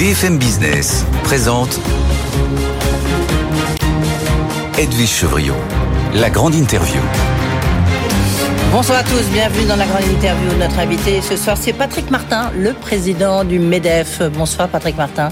BFM 0.00 0.38
Business 0.38 1.04
présente 1.24 1.78
Edwige 4.78 5.10
Chevriot, 5.10 5.52
la 6.14 6.30
grande 6.30 6.54
interview. 6.54 7.02
Bonsoir 8.72 9.00
à 9.00 9.02
tous, 9.02 9.28
bienvenue 9.30 9.66
dans 9.66 9.76
la 9.76 9.84
grande 9.84 10.04
interview. 10.10 10.56
Notre 10.58 10.78
invité 10.78 11.20
ce 11.20 11.36
soir, 11.36 11.58
c'est 11.60 11.74
Patrick 11.74 12.10
Martin, 12.10 12.50
le 12.56 12.72
président 12.72 13.44
du 13.44 13.58
MEDEF. 13.58 14.22
Bonsoir 14.32 14.70
Patrick 14.70 14.96
Martin. 14.96 15.28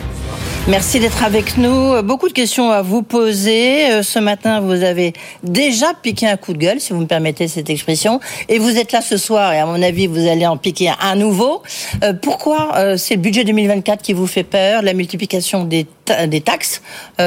Merci 0.69 1.01
d'être 1.01 1.25
avec 1.25 1.57
nous. 1.57 2.03
Beaucoup 2.03 2.29
de 2.29 2.35
questions 2.35 2.71
à 2.71 2.83
vous 2.83 3.03
poser. 3.03 3.91
Euh, 3.91 4.03
ce 4.03 4.19
matin, 4.19 4.61
vous 4.61 4.83
avez 4.83 5.15
déjà 5.43 5.95
piqué 5.95 6.27
un 6.27 6.37
coup 6.37 6.53
de 6.53 6.59
gueule, 6.59 6.79
si 6.79 6.93
vous 6.93 7.01
me 7.01 7.07
permettez 7.07 7.49
cette 7.49 7.71
expression. 7.71 8.21
Et 8.51 8.59
vous 8.59 8.77
êtes 8.77 8.93
là 8.93 9.01
ce 9.01 9.17
soir, 9.17 9.55
et 9.55 9.59
à 9.59 9.65
mon 9.65 9.81
avis, 9.83 10.07
vous 10.07 10.29
allez 10.29 10.47
en 10.47 10.59
piquer 10.59 10.93
un 11.01 11.17
nouveau. 11.17 11.63
Euh, 12.05 12.13
pourquoi 12.13 12.77
euh, 12.77 12.99
c'est 12.99 13.15
le 13.15 13.23
budget 13.23 13.45
2024 13.45 14.03
qui 14.03 14.13
vous 14.13 14.27
fait 14.27 14.43
peur 14.43 14.83
La 14.83 14.93
multiplication 14.93 15.65
des, 15.65 15.87
des 16.27 16.41
taxes 16.41 16.83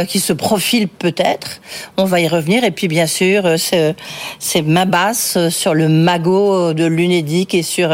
qui 0.08 0.20
se 0.20 0.33
profilent 0.33 0.88
peut-être. 0.88 1.61
On 1.97 2.05
va 2.05 2.19
y 2.19 2.28
revenir. 2.28 2.64
Et 2.64 2.72
puis, 2.72 2.88
bien 2.88 3.08
sûr, 3.08 3.55
c'est 3.58 4.61
ma 4.61 4.86
basse 4.86 5.38
sur 5.50 5.73
le 5.73 5.88
magot 5.89 6.73
de 6.73 6.86
l'UNEDIC 6.86 7.53
et 7.55 7.64
sur 7.64 7.94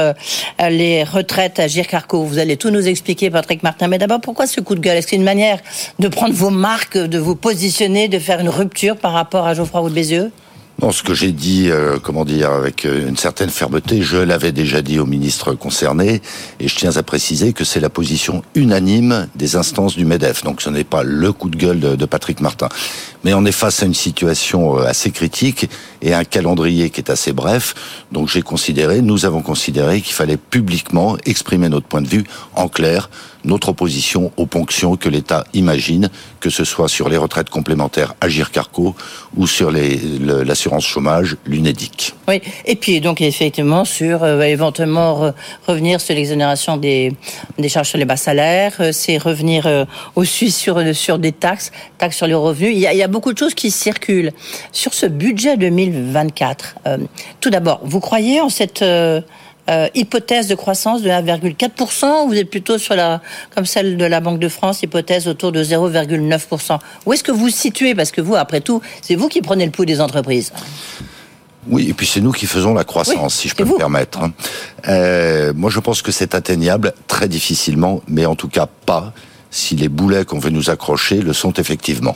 les 0.69 1.03
retraites 1.03 1.59
à 1.59 1.67
Gircarco. 1.67 2.23
Vous 2.23 2.39
allez 2.39 2.57
tout 2.57 2.69
nous 2.69 2.87
expliquer, 2.87 3.29
Patrick 3.29 3.63
Martin. 3.63 3.87
Mais 3.87 3.97
d'abord, 3.97 4.21
pourquoi 4.21 4.47
ce 4.47 4.61
coup 4.61 4.75
de 4.75 4.79
gueule? 4.79 4.97
Est-ce 4.97 5.15
une 5.15 5.23
manière 5.23 5.59
de 5.99 6.07
prendre 6.07 6.33
vos 6.33 6.49
marques, 6.49 6.97
de 6.97 7.17
vous 7.17 7.35
positionner, 7.35 8.07
de 8.07 8.19
faire 8.19 8.39
une 8.39 8.49
rupture 8.49 8.97
par 8.97 9.13
rapport 9.13 9.47
à 9.47 9.53
Geoffroy 9.53 9.81
Roux 9.81 9.89
de 9.89 9.95
Bézieux? 9.95 10.31
Non, 10.79 10.91
ce 10.91 11.01
que 11.01 11.15
j'ai 11.15 11.31
dit, 11.31 11.71
euh, 11.71 11.97
comment 11.99 12.23
dire, 12.23 12.51
avec 12.51 12.85
euh, 12.85 13.07
une 13.07 13.17
certaine 13.17 13.49
fermeté, 13.49 14.03
je 14.03 14.17
l'avais 14.17 14.51
déjà 14.51 14.83
dit 14.83 14.99
au 14.99 15.07
ministre 15.07 15.55
concerné, 15.55 16.21
et 16.59 16.67
je 16.67 16.75
tiens 16.75 16.95
à 16.97 17.01
préciser 17.01 17.51
que 17.51 17.63
c'est 17.63 17.79
la 17.79 17.89
position 17.89 18.43
unanime 18.53 19.27
des 19.33 19.55
instances 19.55 19.95
du 19.95 20.05
MEDEF. 20.05 20.43
Donc 20.43 20.61
ce 20.61 20.69
n'est 20.69 20.83
pas 20.83 21.01
le 21.01 21.33
coup 21.33 21.49
de 21.49 21.57
gueule 21.57 21.79
de, 21.79 22.05
Patrick 22.05 22.41
Martin. 22.41 22.69
Mais 23.23 23.33
on 23.33 23.43
est 23.45 23.51
face 23.51 23.81
à 23.81 23.87
une 23.87 23.95
situation 23.95 24.77
euh, 24.77 24.85
assez 24.85 25.09
critique 25.09 25.67
et 26.03 26.13
un 26.13 26.23
calendrier 26.23 26.91
qui 26.91 27.01
est 27.01 27.09
assez 27.09 27.33
bref. 27.33 27.73
Donc 28.11 28.29
j'ai 28.29 28.43
considéré, 28.43 29.01
nous 29.01 29.25
avons 29.25 29.41
considéré 29.41 30.01
qu'il 30.01 30.13
fallait 30.13 30.37
publiquement 30.37 31.17
exprimer 31.25 31.69
notre 31.69 31.87
point 31.87 32.03
de 32.03 32.07
vue 32.07 32.23
en 32.55 32.67
clair 32.67 33.09
notre 33.47 33.69
opposition 33.69 34.31
aux 34.37 34.45
ponctions 34.45 34.95
que 34.95 35.09
l'État 35.09 35.45
imagine, 35.53 36.09
que 36.39 36.49
ce 36.49 36.63
soit 36.63 36.87
sur 36.89 37.09
les 37.09 37.17
retraites 37.17 37.49
complémentaires 37.49 38.13
Agir 38.21 38.51
Carco 38.51 38.95
ou 39.35 39.47
sur 39.47 39.71
l'assurance 39.71 40.85
chômage, 40.85 41.37
l'UNEDIC. 41.45 42.13
Oui, 42.27 42.41
et 42.65 42.75
puis 42.75 43.01
donc 43.01 43.21
effectivement 43.21 43.85
sur 43.85 44.23
euh, 44.23 44.41
éventuellement 44.41 45.33
revenir 45.67 46.01
sur 46.01 46.15
l'exonération 46.15 46.77
des, 46.77 47.13
des 47.57 47.69
charges 47.69 47.89
sur 47.89 47.97
les 47.97 48.05
bas 48.05 48.17
salaires, 48.17 48.75
euh, 48.79 48.91
c'est 48.91 49.17
revenir 49.17 49.65
euh, 49.65 49.85
aussi 50.15 50.51
sur, 50.51 50.95
sur 50.95 51.17
des 51.17 51.31
taxes, 51.31 51.71
taxes 51.97 52.17
sur 52.17 52.27
les 52.27 52.33
revenus. 52.33 52.73
Il 52.73 52.79
y, 52.79 52.87
a, 52.87 52.93
il 52.93 52.99
y 52.99 53.03
a 53.03 53.07
beaucoup 53.07 53.33
de 53.33 53.37
choses 53.37 53.53
qui 53.53 53.71
circulent. 53.71 54.31
Sur 54.71 54.93
ce 54.93 55.05
budget 55.05 55.57
2024, 55.57 56.75
tout 57.39 57.49
d'abord, 57.49 57.79
vous 57.83 57.99
croyez 57.99 58.41
en 58.41 58.49
cette 58.49 58.83
euh, 59.69 59.87
hypothèse 59.95 60.47
de 60.47 60.55
croissance 60.55 61.01
de 61.01 61.09
1,4%, 61.09 62.27
vous 62.27 62.35
êtes 62.35 62.49
plutôt 62.49 62.77
sur 62.77 62.95
la, 62.95 63.21
comme 63.53 63.65
celle 63.65 63.97
de 63.97 64.05
la 64.05 64.19
Banque 64.19 64.39
de 64.39 64.49
France, 64.49 64.81
hypothèse 64.83 65.27
autour 65.27 65.51
de 65.51 65.63
0,9%. 65.63 66.79
Où 67.05 67.13
est-ce 67.13 67.23
que 67.23 67.31
vous 67.31 67.37
vous 67.39 67.49
situez? 67.49 67.95
Parce 67.95 68.11
que 68.11 68.21
vous, 68.21 68.35
après 68.35 68.61
tout, 68.61 68.81
c'est 69.01 69.15
vous 69.15 69.27
qui 69.27 69.41
prenez 69.41 69.65
le 69.65 69.71
pouls 69.71 69.85
des 69.85 70.01
entreprises. 70.01 70.51
Oui, 71.69 71.89
et 71.89 71.93
puis 71.93 72.07
c'est 72.07 72.21
nous 72.21 72.31
qui 72.31 72.45
faisons 72.45 72.73
la 72.73 72.83
croissance, 72.83 73.35
si 73.35 73.49
je 73.49 73.55
peux 73.55 73.65
me 73.65 73.77
permettre. 73.77 74.19
Hein. 74.21 74.31
Euh, 74.87 75.53
moi, 75.53 75.69
je 75.69 75.79
pense 75.79 76.01
que 76.01 76.11
c'est 76.11 76.33
atteignable 76.33 76.93
très 77.07 77.27
difficilement, 77.27 78.01
mais 78.07 78.25
en 78.25 78.35
tout 78.35 78.47
cas 78.47 78.67
pas 78.85 79.13
si 79.51 79.75
les 79.75 79.89
boulets 79.89 80.25
qu'on 80.25 80.39
veut 80.39 80.49
nous 80.49 80.69
accrocher 80.69 81.21
le 81.21 81.33
sont 81.33 81.53
effectivement. 81.53 82.15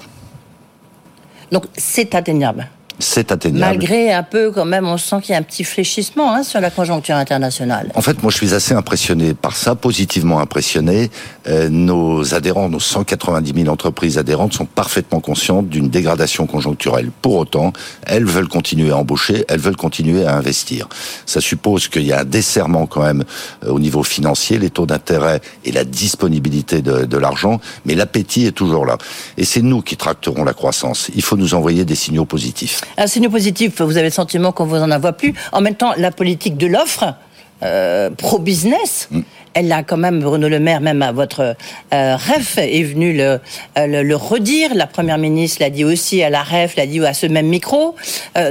Donc 1.52 1.66
c'est 1.78 2.16
atteignable 2.16 2.70
c'est 3.02 3.32
atteignable. 3.32 3.78
Malgré 3.78 4.14
un 4.14 4.24
peu, 4.24 4.52
quand 4.52 4.66
même, 4.66 4.88
on 4.88 4.98
sent 4.98 5.18
qu'il 5.22 5.34
y 5.34 5.36
a 5.36 5.40
un 5.40 5.44
petit 5.44 5.64
fléchissement 5.64 6.34
hein, 6.34 6.44
sur 6.44 6.62
la 6.62 6.70
conjoncture 6.70 7.16
internationale. 7.16 7.92
En 7.96 8.02
fait, 8.02 8.22
moi, 8.24 8.32
je 8.32 8.38
suis 8.38 8.54
assez 8.54 8.74
impressionné 8.74 9.34
par 9.34 9.56
ça, 9.56 9.76
positivement 9.76 10.40
impressionné. 10.40 11.10
Euh, 11.48 11.70
nos 11.70 12.34
adhérents, 12.34 12.70
nos 12.70 12.80
190 12.80 13.64
000 13.64 13.74
entreprises 13.74 14.18
adhérentes 14.18 14.54
sont 14.54 14.66
parfaitement 14.66 15.20
conscientes 15.20 15.70
d'une 15.70 15.90
dégradation 15.90 16.48
conjoncturelle. 16.48 17.12
Pour 17.22 17.36
autant, 17.36 17.74
elles 18.04 18.26
veulent 18.26 18.48
continuer 18.48 18.92
à 18.92 18.98
embaucher, 18.98 19.46
elles 19.48 19.60
veulent 19.60 19.76
continuer 19.76 20.26
à 20.26 20.36
investir. 20.36 20.88
Ça 21.26 21.42
suppose 21.42 21.88
qu'il 21.88 22.04
y 22.04 22.14
a 22.14 22.22
un 22.22 22.26
desserrement 22.26 22.86
quand 22.86 23.04
même 23.04 23.24
euh, 23.66 23.72
au 23.72 23.80
niveau 23.80 24.04
financier, 24.04 24.60
les 24.60 24.70
taux 24.70 24.86
d'intérêt 24.86 25.42
et 25.66 25.72
la 25.72 25.84
disponibilité 25.84 26.82
de, 26.82 27.06
de 27.06 27.18
l'argent, 27.18 27.60
mais 27.86 27.96
l'appétit 27.96 28.46
est 28.46 28.52
toujours 28.52 28.86
là. 28.86 28.98
Et 29.38 29.46
c'est 29.46 29.62
nous 29.62 29.82
qui 29.82 29.98
tracterons 29.98 30.44
la 30.44 30.54
croissance. 30.54 31.10
Il 31.16 31.22
faut 31.22 31.38
nous 31.38 31.54
envoyer 31.54 31.86
des 31.86 31.96
signaux 31.96 32.26
positifs. 32.26 32.82
Un 32.98 33.08
signe 33.08 33.30
positif, 33.30 33.82
vous 33.82 33.98
avez 33.98 34.08
le 34.08 34.14
sentiment 34.14 34.52
qu'on 34.52 34.66
vous 34.66 34.78
en 34.78 35.00
voit 35.00 35.14
plus. 35.14 35.34
En 35.52 35.62
même 35.62 35.76
temps, 35.76 35.94
la 35.98 36.12
politique 36.12 36.58
de 36.58 36.68
l'offre, 36.68 37.16
euh, 37.64 38.10
pro-business, 38.10 39.08
mm. 39.12 39.22
elle 39.54 39.72
a 39.72 39.84
quand 39.84 39.98
même, 39.98 40.20
Bruno 40.20 40.50
Le 40.50 40.60
Maire, 40.60 40.82
même 40.82 41.02
à 41.02 41.12
votre 41.12 41.56
euh, 41.94 42.16
REF, 42.16 42.58
est 42.58 42.84
venu 42.84 43.16
le, 43.16 43.40
euh, 43.78 44.04
le, 44.04 44.16
redire. 44.16 44.74
La 44.74 44.88
Première 44.88 45.20
ministre 45.20 45.58
l'a 45.62 45.70
dit 45.70 45.86
aussi 45.86 46.24
à 46.24 46.30
la 46.30 46.42
REF, 46.42 46.76
l'a 46.76 46.88
dit 46.88 47.06
à 47.06 47.14
ce 47.14 47.28
même 47.28 47.48
micro. 47.48 47.96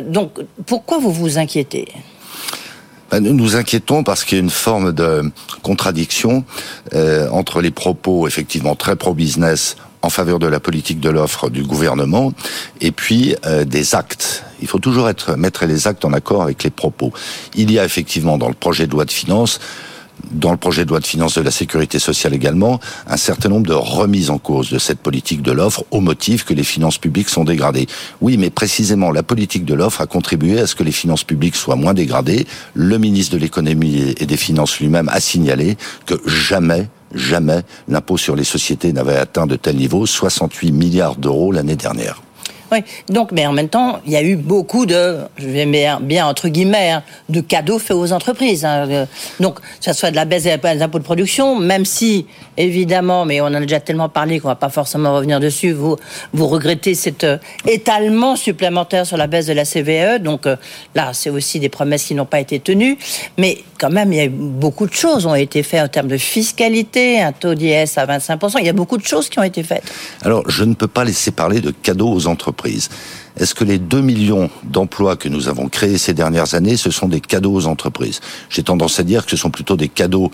donc, 0.06 0.32
pourquoi 0.66 0.98
vous 0.98 1.10
vous 1.10 1.38
inquiétez? 1.38 1.88
Ben, 3.10 3.18
nous 3.18 3.34
nous 3.34 3.56
inquiétons 3.56 4.04
parce 4.04 4.22
qu'il 4.22 4.38
y 4.38 4.40
a 4.40 4.44
une 4.44 4.50
forme 4.50 4.92
de 4.92 5.32
contradiction 5.62 6.44
entre 7.32 7.60
les 7.60 7.72
propos 7.72 8.28
effectivement 8.28 8.76
très 8.76 8.94
pro-business 8.94 9.76
en 10.02 10.10
faveur 10.10 10.38
de 10.38 10.46
la 10.46 10.60
politique 10.60 11.00
de 11.00 11.10
l'offre 11.10 11.50
du 11.50 11.62
gouvernement, 11.62 12.32
et 12.80 12.92
puis 12.92 13.34
euh, 13.46 13.64
des 13.64 13.94
actes. 13.94 14.44
Il 14.62 14.68
faut 14.68 14.78
toujours 14.78 15.08
être 15.08 15.36
mettre 15.36 15.66
les 15.66 15.86
actes 15.86 16.04
en 16.04 16.12
accord 16.12 16.42
avec 16.42 16.62
les 16.62 16.70
propos. 16.70 17.12
Il 17.54 17.70
y 17.70 17.78
a 17.78 17.84
effectivement 17.84 18.38
dans 18.38 18.48
le 18.48 18.54
projet 18.54 18.86
de 18.86 18.92
loi 18.92 19.04
de 19.04 19.10
finances 19.10 19.60
dans 20.30 20.50
le 20.50 20.56
projet 20.56 20.84
de 20.84 20.90
loi 20.90 21.00
de 21.00 21.06
finances 21.06 21.34
de 21.34 21.42
la 21.42 21.50
sécurité 21.50 21.98
sociale 21.98 22.34
également, 22.34 22.80
un 23.06 23.16
certain 23.16 23.48
nombre 23.48 23.66
de 23.66 23.74
remises 23.74 24.30
en 24.30 24.38
cause 24.38 24.70
de 24.70 24.78
cette 24.78 25.00
politique 25.00 25.42
de 25.42 25.52
l'offre 25.52 25.84
au 25.90 26.00
motif 26.00 26.44
que 26.44 26.54
les 26.54 26.62
finances 26.62 26.98
publiques 26.98 27.28
sont 27.28 27.44
dégradées. 27.44 27.86
Oui, 28.20 28.36
mais 28.36 28.50
précisément, 28.50 29.10
la 29.10 29.22
politique 29.22 29.64
de 29.64 29.74
l'offre 29.74 30.00
a 30.00 30.06
contribué 30.06 30.60
à 30.60 30.66
ce 30.66 30.74
que 30.74 30.82
les 30.82 30.92
finances 30.92 31.24
publiques 31.24 31.56
soient 31.56 31.76
moins 31.76 31.94
dégradées. 31.94 32.46
Le 32.74 32.98
ministre 32.98 33.34
de 33.34 33.40
l'économie 33.40 34.14
et 34.18 34.26
des 34.26 34.36
finances 34.36 34.78
lui-même 34.78 35.08
a 35.08 35.20
signalé 35.20 35.76
que 36.06 36.14
jamais 36.26 36.88
jamais 37.14 37.62
l'impôt 37.88 38.16
sur 38.16 38.36
les 38.36 38.44
sociétés 38.44 38.92
n'avait 38.92 39.16
atteint 39.16 39.46
de 39.46 39.56
tel 39.56 39.76
niveau, 39.76 40.06
68 40.06 40.72
milliards 40.72 41.16
d'euros 41.16 41.52
l'année 41.52 41.76
dernière. 41.76 42.22
Oui, 42.72 42.78
donc, 43.08 43.32
mais 43.32 43.46
en 43.46 43.52
même 43.52 43.68
temps, 43.68 44.00
il 44.06 44.12
y 44.12 44.16
a 44.16 44.22
eu 44.22 44.36
beaucoup 44.36 44.86
de, 44.86 45.18
je 45.36 45.46
vais 45.46 45.66
bien 45.66 46.26
entre 46.26 46.48
guillemets, 46.48 46.90
hein, 46.90 47.02
de 47.28 47.40
cadeaux 47.40 47.78
faits 47.78 47.96
aux 47.96 48.12
entreprises. 48.12 48.64
Hein. 48.64 48.88
Euh, 48.88 49.06
donc, 49.40 49.58
ça 49.80 49.92
soit 49.92 50.10
de 50.10 50.16
la 50.16 50.24
baisse 50.24 50.44
des 50.44 50.82
impôts 50.82 50.98
de 50.98 51.04
production, 51.04 51.58
même 51.58 51.84
si, 51.84 52.26
évidemment, 52.56 53.24
mais 53.24 53.40
on 53.40 53.46
en 53.46 53.54
a 53.54 53.60
déjà 53.60 53.80
tellement 53.80 54.08
parlé 54.08 54.40
qu'on 54.40 54.48
va 54.48 54.54
pas 54.54 54.68
forcément 54.68 55.14
revenir 55.14 55.40
dessus, 55.40 55.72
vous, 55.72 55.96
vous 56.32 56.46
regrettez 56.46 56.94
cet 56.94 57.24
euh, 57.24 57.38
étalement 57.66 58.36
supplémentaire 58.36 59.06
sur 59.06 59.16
la 59.16 59.26
baisse 59.26 59.46
de 59.46 59.52
la 59.52 59.64
CVE. 59.64 60.22
Donc, 60.22 60.46
euh, 60.46 60.56
là, 60.94 61.10
c'est 61.12 61.30
aussi 61.30 61.60
des 61.60 61.68
promesses 61.68 62.04
qui 62.04 62.14
n'ont 62.14 62.26
pas 62.26 62.40
été 62.40 62.60
tenues. 62.60 62.98
Mais 63.38 63.58
quand 63.78 63.90
même, 63.90 64.12
il 64.12 64.16
y 64.16 64.22
a 64.22 64.28
beaucoup 64.28 64.86
de 64.86 64.92
choses 64.92 65.26
ont 65.26 65.34
été 65.34 65.62
faites 65.62 65.82
en 65.82 65.88
termes 65.88 66.08
de 66.08 66.18
fiscalité, 66.18 67.20
un 67.20 67.32
taux 67.32 67.54
d'IS 67.54 67.96
à 67.96 68.06
25%. 68.06 68.58
Il 68.60 68.66
y 68.66 68.68
a 68.68 68.72
beaucoup 68.72 68.98
de 68.98 69.04
choses 69.04 69.28
qui 69.28 69.38
ont 69.38 69.42
été 69.42 69.62
faites. 69.62 69.84
Alors, 70.22 70.48
je 70.48 70.64
ne 70.64 70.74
peux 70.74 70.88
pas 70.88 71.04
laisser 71.04 71.30
parler 71.30 71.60
de 71.60 71.70
cadeaux 71.70 72.12
aux 72.12 72.26
entreprises. 72.26 72.59
Est-ce 72.66 73.54
que 73.54 73.64
les 73.64 73.78
2 73.78 74.00
millions 74.00 74.50
d'emplois 74.64 75.16
que 75.16 75.28
nous 75.28 75.48
avons 75.48 75.68
créés 75.68 75.98
ces 75.98 76.14
dernières 76.14 76.54
années, 76.54 76.76
ce 76.76 76.90
sont 76.90 77.08
des 77.08 77.20
cadeaux 77.20 77.54
aux 77.54 77.66
entreprises? 77.66 78.20
J'ai 78.48 78.62
tendance 78.62 79.00
à 79.00 79.02
dire 79.02 79.24
que 79.24 79.30
ce 79.30 79.36
sont 79.36 79.50
plutôt 79.50 79.76
des 79.76 79.88
cadeaux 79.88 80.30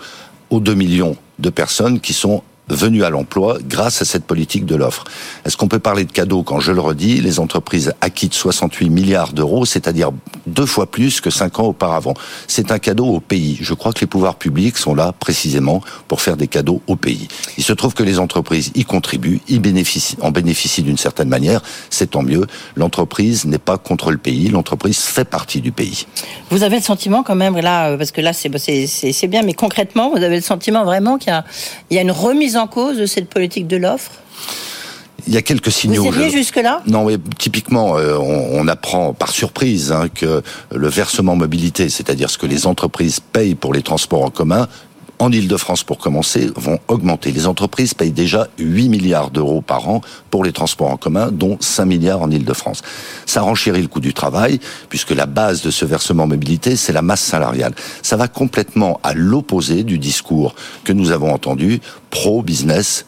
aux 0.49 0.59
2 0.59 0.73
millions 0.73 1.15
de 1.39 1.49
personnes 1.49 1.99
qui 1.99 2.13
sont 2.13 2.43
venus 2.69 3.03
à 3.03 3.09
l'emploi 3.09 3.57
grâce 3.63 4.01
à 4.01 4.05
cette 4.05 4.25
politique 4.25 4.65
de 4.65 4.75
l'offre. 4.75 5.05
Est-ce 5.45 5.57
qu'on 5.57 5.67
peut 5.67 5.79
parler 5.79 6.05
de 6.05 6.11
cadeaux 6.11 6.43
quand 6.43 6.59
je 6.59 6.71
le 6.71 6.81
redis, 6.81 7.21
les 7.21 7.39
entreprises 7.39 7.93
acquittent 8.01 8.33
68 8.33 8.89
milliards 8.89 9.33
d'euros, 9.33 9.65
c'est-à-dire 9.65 10.11
deux 10.45 10.65
fois 10.65 10.89
plus 10.89 11.21
que 11.21 11.29
cinq 11.29 11.59
ans 11.59 11.67
auparavant. 11.67 12.13
C'est 12.47 12.71
un 12.71 12.79
cadeau 12.79 13.05
au 13.05 13.19
pays. 13.19 13.57
Je 13.61 13.73
crois 13.73 13.93
que 13.93 14.01
les 14.01 14.07
pouvoirs 14.07 14.35
publics 14.35 14.77
sont 14.77 14.95
là 14.95 15.13
précisément 15.17 15.81
pour 16.07 16.21
faire 16.21 16.37
des 16.37 16.47
cadeaux 16.47 16.81
au 16.87 16.95
pays. 16.95 17.27
Il 17.57 17.63
se 17.63 17.73
trouve 17.73 17.93
que 17.93 18.03
les 18.03 18.19
entreprises 18.19 18.71
y 18.75 18.83
contribuent, 18.83 19.41
y 19.47 19.59
bénéficient, 19.59 20.17
en 20.21 20.31
bénéficient 20.31 20.83
d'une 20.83 20.97
certaine 20.97 21.29
manière. 21.29 21.61
C'est 21.89 22.11
tant 22.11 22.23
mieux. 22.23 22.45
L'entreprise 22.75 23.45
n'est 23.45 23.57
pas 23.57 23.77
contre 23.77 24.11
le 24.11 24.17
pays. 24.17 24.49
L'entreprise 24.49 24.99
fait 24.99 25.25
partie 25.25 25.61
du 25.61 25.71
pays. 25.71 26.05
Vous 26.49 26.63
avez 26.63 26.77
le 26.77 26.83
sentiment 26.83 27.23
quand 27.23 27.35
même 27.35 27.57
là, 27.57 27.97
parce 27.97 28.11
que 28.11 28.21
là 28.21 28.33
c'est 28.33 29.27
bien, 29.27 29.43
mais 29.43 29.53
concrètement, 29.53 30.09
vous 30.09 30.23
avez 30.23 30.35
le 30.35 30.41
sentiment 30.41 30.83
vraiment 30.83 31.17
qu'il 31.17 31.33
y, 31.91 31.95
y 31.95 31.97
a 31.97 32.01
une 32.01 32.11
remise 32.11 32.56
en 32.57 32.67
cause 32.67 32.97
de 32.97 33.05
cette 33.05 33.29
politique 33.29 33.67
de 33.67 33.77
l'offre? 33.77 34.11
Il 35.27 35.33
y 35.33 35.37
a 35.37 35.41
quelques 35.41 35.71
signaux. 35.71 36.03
Vous 36.03 36.29
jusque-là? 36.29 36.81
Non, 36.87 37.05
mais 37.05 37.17
typiquement, 37.37 37.97
euh, 37.97 38.15
on, 38.17 38.61
on, 38.61 38.67
apprend 38.67 39.13
par 39.13 39.31
surprise 39.31 39.91
hein, 39.91 40.07
que 40.13 40.41
le 40.73 40.87
versement 40.87 41.35
mobilité, 41.35 41.89
c'est-à-dire 41.89 42.29
ce 42.29 42.37
que 42.37 42.45
les 42.45 42.65
entreprises 42.65 43.19
payent 43.19 43.55
pour 43.55 43.73
les 43.73 43.81
transports 43.81 44.23
en 44.23 44.29
commun, 44.29 44.67
en 45.19 45.31
Ile-de-France 45.31 45.83
pour 45.83 45.97
commencer, 45.97 46.49
vont 46.55 46.79
augmenter. 46.87 47.31
Les 47.31 47.47
entreprises 47.47 47.93
payent 47.93 48.11
déjà 48.11 48.47
8 48.59 48.89
milliards 48.89 49.31
d'euros 49.31 49.61
par 49.61 49.89
an 49.89 50.01
pour 50.29 50.43
les 50.43 50.51
transports 50.51 50.91
en 50.91 50.97
commun, 50.97 51.31
dont 51.31 51.57
5 51.59 51.85
milliards 51.85 52.21
en 52.21 52.29
Ile-de-France. 52.29 52.81
Ça 53.25 53.41
renchérit 53.41 53.81
le 53.81 53.87
coût 53.87 53.99
du 53.99 54.13
travail, 54.13 54.59
puisque 54.89 55.11
la 55.11 55.25
base 55.25 55.61
de 55.61 55.71
ce 55.71 55.85
versement 55.85 56.27
mobilité, 56.27 56.75
c'est 56.75 56.93
la 56.93 57.01
masse 57.01 57.21
salariale. 57.21 57.73
Ça 58.03 58.15
va 58.15 58.27
complètement 58.27 58.99
à 59.03 59.13
l'opposé 59.13 59.83
du 59.83 59.97
discours 59.97 60.53
que 60.83 60.93
nous 60.93 61.11
avons 61.11 61.33
entendu 61.33 61.81
pro-business, 62.09 63.05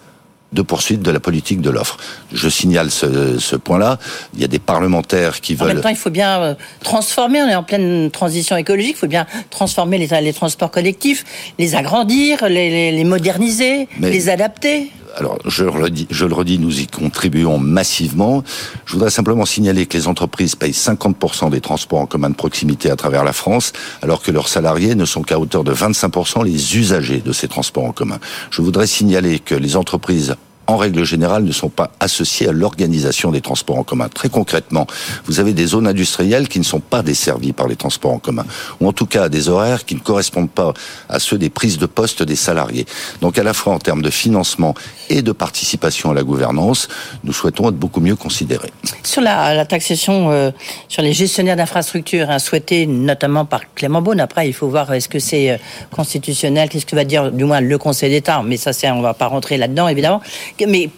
de 0.52 0.62
poursuite 0.62 1.02
de 1.02 1.12
la 1.12 1.20
politique 1.20 1.62
de 1.62 1.70
l'offre. 1.70 1.98
Je 2.34 2.50
signale 2.50 2.90
ce, 2.90 3.38
ce 3.38 3.56
point-là. 3.56 4.00
Il 4.34 4.42
y 4.42 4.44
a 4.44 4.48
des 4.48 4.60
parlementaires 4.60 5.42
qui 5.42 5.54
veulent. 5.56 5.72
En 5.72 5.74
même 5.76 5.84
temps, 5.84 5.90
il 5.90 5.96
faut 5.96 6.10
bien 6.10 6.42
euh, 6.42 6.56
transformer. 6.84 7.42
On 7.42 7.48
est 7.48 7.56
en 7.56 7.64
pleine 7.64 8.10
transition 8.12 8.58
écologique. 8.58 8.96
Il 8.98 9.00
faut 9.00 9.08
bien 9.08 9.28
transformer 9.50 9.98
les, 9.98 10.22
les 10.22 10.34
transports 10.34 10.72
collectifs, 10.72 11.26
les 11.60 11.76
agrandir, 11.76 12.48
les, 12.50 12.92
les, 12.92 13.04
moderniser, 13.04 13.88
les 14.00 14.30
adapter. 14.30 14.92
Alors, 15.20 15.38
je 15.46 15.66
le, 15.66 15.70
redis, 15.70 16.08
je 16.10 16.26
le 16.26 16.34
redis, 16.34 16.60
nous 16.60 16.80
y 16.80 16.88
contribuons 16.88 17.58
massivement. 17.58 18.42
Je 18.86 18.94
voudrais 18.94 19.10
simplement 19.10 19.46
signaler 19.46 19.86
que 19.86 19.98
les 19.98 20.08
entreprises 20.08 20.56
payent 20.56 20.72
50% 20.72 21.50
des 21.50 21.60
transports 21.60 22.00
en 22.00 22.06
commun 22.06 22.30
de 22.30 22.36
proximité 22.36 22.90
à 22.90 22.96
travers 22.96 23.26
la 23.26 23.34
France, 23.34 23.74
alors 24.02 24.22
que 24.22 24.32
leurs 24.32 24.48
salariés 24.48 24.96
ne 24.96 25.04
sont 25.04 25.22
qu'à 25.22 25.38
hauteur 25.38 25.66
de 25.66 25.74
25% 25.74 26.46
les 26.46 26.78
usagers 26.78 27.20
de 27.20 27.34
ces 27.34 27.50
transports 27.50 27.84
en 27.84 27.92
commun. 27.92 28.20
Je 28.50 28.62
voudrais 28.62 28.88
signaler 28.88 29.40
que 29.40 29.56
les 29.56 29.76
entreprises 29.76 30.38
en 30.70 30.78
règle 30.78 31.04
générale, 31.04 31.44
ne 31.44 31.52
sont 31.52 31.70
pas 31.70 31.90
associés 32.00 32.48
à 32.48 32.52
l'organisation 32.52 33.32
des 33.32 33.42
transports 33.42 33.80
en 33.80 33.84
commun. 33.84 34.08
Très 34.08 34.30
concrètement, 34.30 34.86
vous 35.26 35.40
avez 35.40 35.54
des 35.54 35.66
zones 35.66 35.88
industrielles 35.88 36.48
qui 36.48 36.60
ne 36.60 36.64
sont 36.64 36.80
pas 36.80 37.02
desservies 37.02 37.54
par 37.54 37.68
les 37.68 37.76
transports 37.76 38.12
en 38.12 38.20
commun, 38.20 38.46
ou 38.80 38.88
en 38.88 38.94
tout 38.94 39.08
cas 39.08 39.30
des 39.30 39.50
horaires 39.50 39.84
qui 39.86 39.96
ne 39.96 40.00
correspondent 40.00 40.50
pas 40.50 40.74
à 41.10 41.18
ceux 41.18 41.40
des 41.40 41.50
prises 41.50 41.80
de 41.80 41.88
poste 41.88 42.22
des 42.22 42.36
salariés. 42.36 42.86
Donc 43.20 43.40
à 43.40 43.44
la 43.44 43.54
fois 43.54 43.74
en 43.74 43.80
termes 43.80 44.04
de 44.04 44.12
financement 44.12 44.76
et 45.10 45.24
de 45.24 45.32
participation 45.32 46.12
à 46.12 46.14
la 46.14 46.22
gouvernance, 46.22 46.88
nous 47.24 47.34
souhaitons 47.34 47.70
être 47.70 47.76
beaucoup 47.76 48.00
mieux 48.00 48.16
considérés. 48.16 48.72
Sur 49.04 49.24
la, 49.24 49.66
taxation 49.66 50.32
euh, 50.32 50.52
sur 50.88 51.02
les 51.02 51.14
gestionnaires 51.14 51.56
d'infrastructures, 51.56 52.30
hein, 52.30 52.38
souhaitée 52.38 52.86
notamment 52.86 53.46
par 53.46 53.74
Clément 53.74 54.04
Beaune, 54.04 54.20
après 54.20 54.48
il 54.48 54.54
faut 54.54 54.68
voir 54.68 54.94
est-ce 54.94 55.10
que 55.10 55.20
c'est 55.20 55.50
euh, 55.50 55.58
constitutionnel, 55.90 56.70
qu'est-ce 56.70 56.86
que 56.86 56.96
va 56.96 57.06
dire 57.06 57.32
du 57.32 57.44
moins 57.44 57.60
le 57.60 57.78
Conseil 57.80 58.12
d'État, 58.12 58.44
mais 58.46 58.58
ça 58.58 58.72
c'est 58.72 58.90
on 58.92 59.02
va 59.02 59.16
pas 59.16 59.28
rentrer 59.28 59.58
là-dedans 59.58 59.88
évidemment 59.88 60.22
mais 60.66 60.90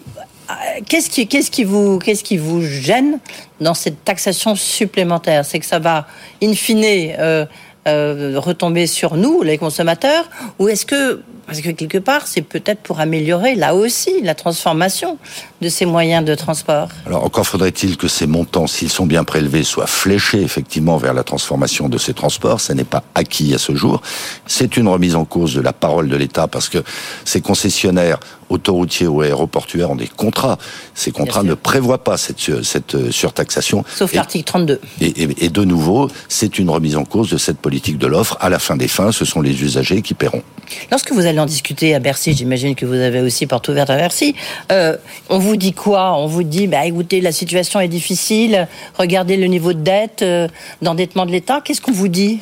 euh, 0.50 0.54
qu'est-ce 0.88 1.10
qui, 1.10 1.28
qu'est-ce 1.28 1.52
qui 1.52 1.64
vous, 1.64 2.00
qui 2.00 2.38
vous 2.38 2.62
gêne 2.62 3.20
dans 3.60 3.74
cette 3.74 4.04
taxation 4.04 4.56
supplémentaire? 4.56 5.46
C'est 5.46 5.60
que 5.60 5.66
ça 5.66 5.80
va, 5.80 6.08
in 6.42 6.54
fine, 6.54 6.84
euh, 6.86 7.46
euh, 7.88 8.34
retomber 8.38 8.88
sur 8.88 9.16
nous, 9.16 9.42
les 9.42 9.58
consommateurs, 9.58 10.30
ou 10.60 10.68
est-ce 10.68 10.86
que 10.86 11.22
parce 11.46 11.62
que 11.62 11.70
quelque 11.70 11.98
part, 11.98 12.28
c'est 12.28 12.42
peut-être 12.42 12.80
pour 12.82 13.00
améliorer, 13.00 13.56
là 13.56 13.76
aussi, 13.76 14.22
la 14.22 14.36
transformation 14.36 15.18
de 15.62 15.70
ces 15.70 15.86
moyens 15.86 16.26
de 16.26 16.36
transport. 16.36 16.90
Alors 17.06 17.24
encore 17.24 17.46
faudrait-il 17.46 17.98
que 17.98 18.08
ces 18.08 18.28
montants, 18.28 18.68
s'ils 18.68 18.90
sont 18.90 19.06
bien 19.06 19.24
prélevés, 19.24 19.64
soient 19.64 19.88
fléchés 19.88 20.42
effectivement 20.42 20.98
vers 20.98 21.14
la 21.14 21.24
transformation 21.24 21.90
de 21.90 21.98
ces 21.98 22.14
transports. 22.14 22.62
Ça 22.62 22.74
n'est 22.74 22.84
pas 22.84 23.04
acquis 23.16 23.54
à 23.54 23.58
ce 23.58 23.76
jour. 23.76 24.02
C'est 24.48 24.78
une 24.78 24.88
remise 24.88 25.16
en 25.16 25.26
cause 25.26 25.54
de 25.54 25.62
la 25.62 25.74
parole 25.74 26.10
de 26.10 26.16
l'État 26.16 26.48
parce 26.48 26.70
que 26.70 26.84
ces 27.26 27.42
concessionnaires 27.42 28.20
autoroutiers 28.52 29.08
ou 29.08 29.22
aéroportuaires 29.22 29.92
ont 29.92 29.96
des 29.96 30.08
contrats. 30.08 30.58
Ces 30.94 31.12
contrats 31.12 31.44
ne 31.44 31.54
prévoient 31.54 32.04
pas 32.04 32.18
cette, 32.18 32.64
cette 32.64 32.96
euh, 32.96 33.12
surtaxation. 33.12 33.84
Sauf 33.96 34.14
l'article 34.14 34.44
32. 34.44 34.82
Et, 35.00 35.06
et, 35.06 35.46
et, 35.46 35.50
de 35.50 35.64
nouveau, 35.64 36.10
c'est 36.28 36.60
une 36.60 36.70
remise 36.70 36.98
en 36.98 37.06
cause 37.06 37.30
de 37.30 37.38
cette 37.38 37.60
politique 37.60 37.98
de 37.98 38.08
l'offre. 38.08 38.38
À 38.42 38.50
la 38.50 38.60
fin 38.60 38.76
des 38.76 38.88
fins, 38.88 39.12
ce 39.12 39.26
sont 39.26 39.42
les 39.42 39.64
usagers 39.64 40.02
qui 40.02 40.14
paieront. 40.14 40.44
Lorsque 40.92 41.12
vous 41.12 41.26
allez 41.32 41.40
en 41.40 41.46
discuter 41.46 41.96
à 41.96 42.00
Bercy, 42.00 42.34
j'imagine 42.34 42.76
que 42.76 42.86
vous 42.86 42.94
avez 42.94 43.22
aussi 43.22 43.48
porte 43.48 43.68
ouverte 43.70 43.90
à 43.90 43.96
Bercy, 43.96 44.36
euh, 44.72 44.96
on 45.30 45.40
vous 45.40 45.56
dit 45.56 45.74
quoi? 45.74 46.16
On 46.18 46.28
vous 46.28 46.44
dit, 46.44 46.68
bah, 46.68 46.86
écoutez, 46.86 47.22
la 47.22 47.32
situation 47.32 47.80
est 47.80 47.88
difficile, 47.88 48.68
regardez 48.98 49.38
le 49.38 49.48
niveau 49.48 49.74
de 49.74 49.82
dette, 49.82 50.22
euh, 50.22 50.48
d'endettement 50.82 51.26
de 51.26 51.32
l'État. 51.32 51.62
Qu'est-ce 51.64 51.82
qu'on 51.82 51.92
vous 51.92 52.10
dit? 52.10 52.40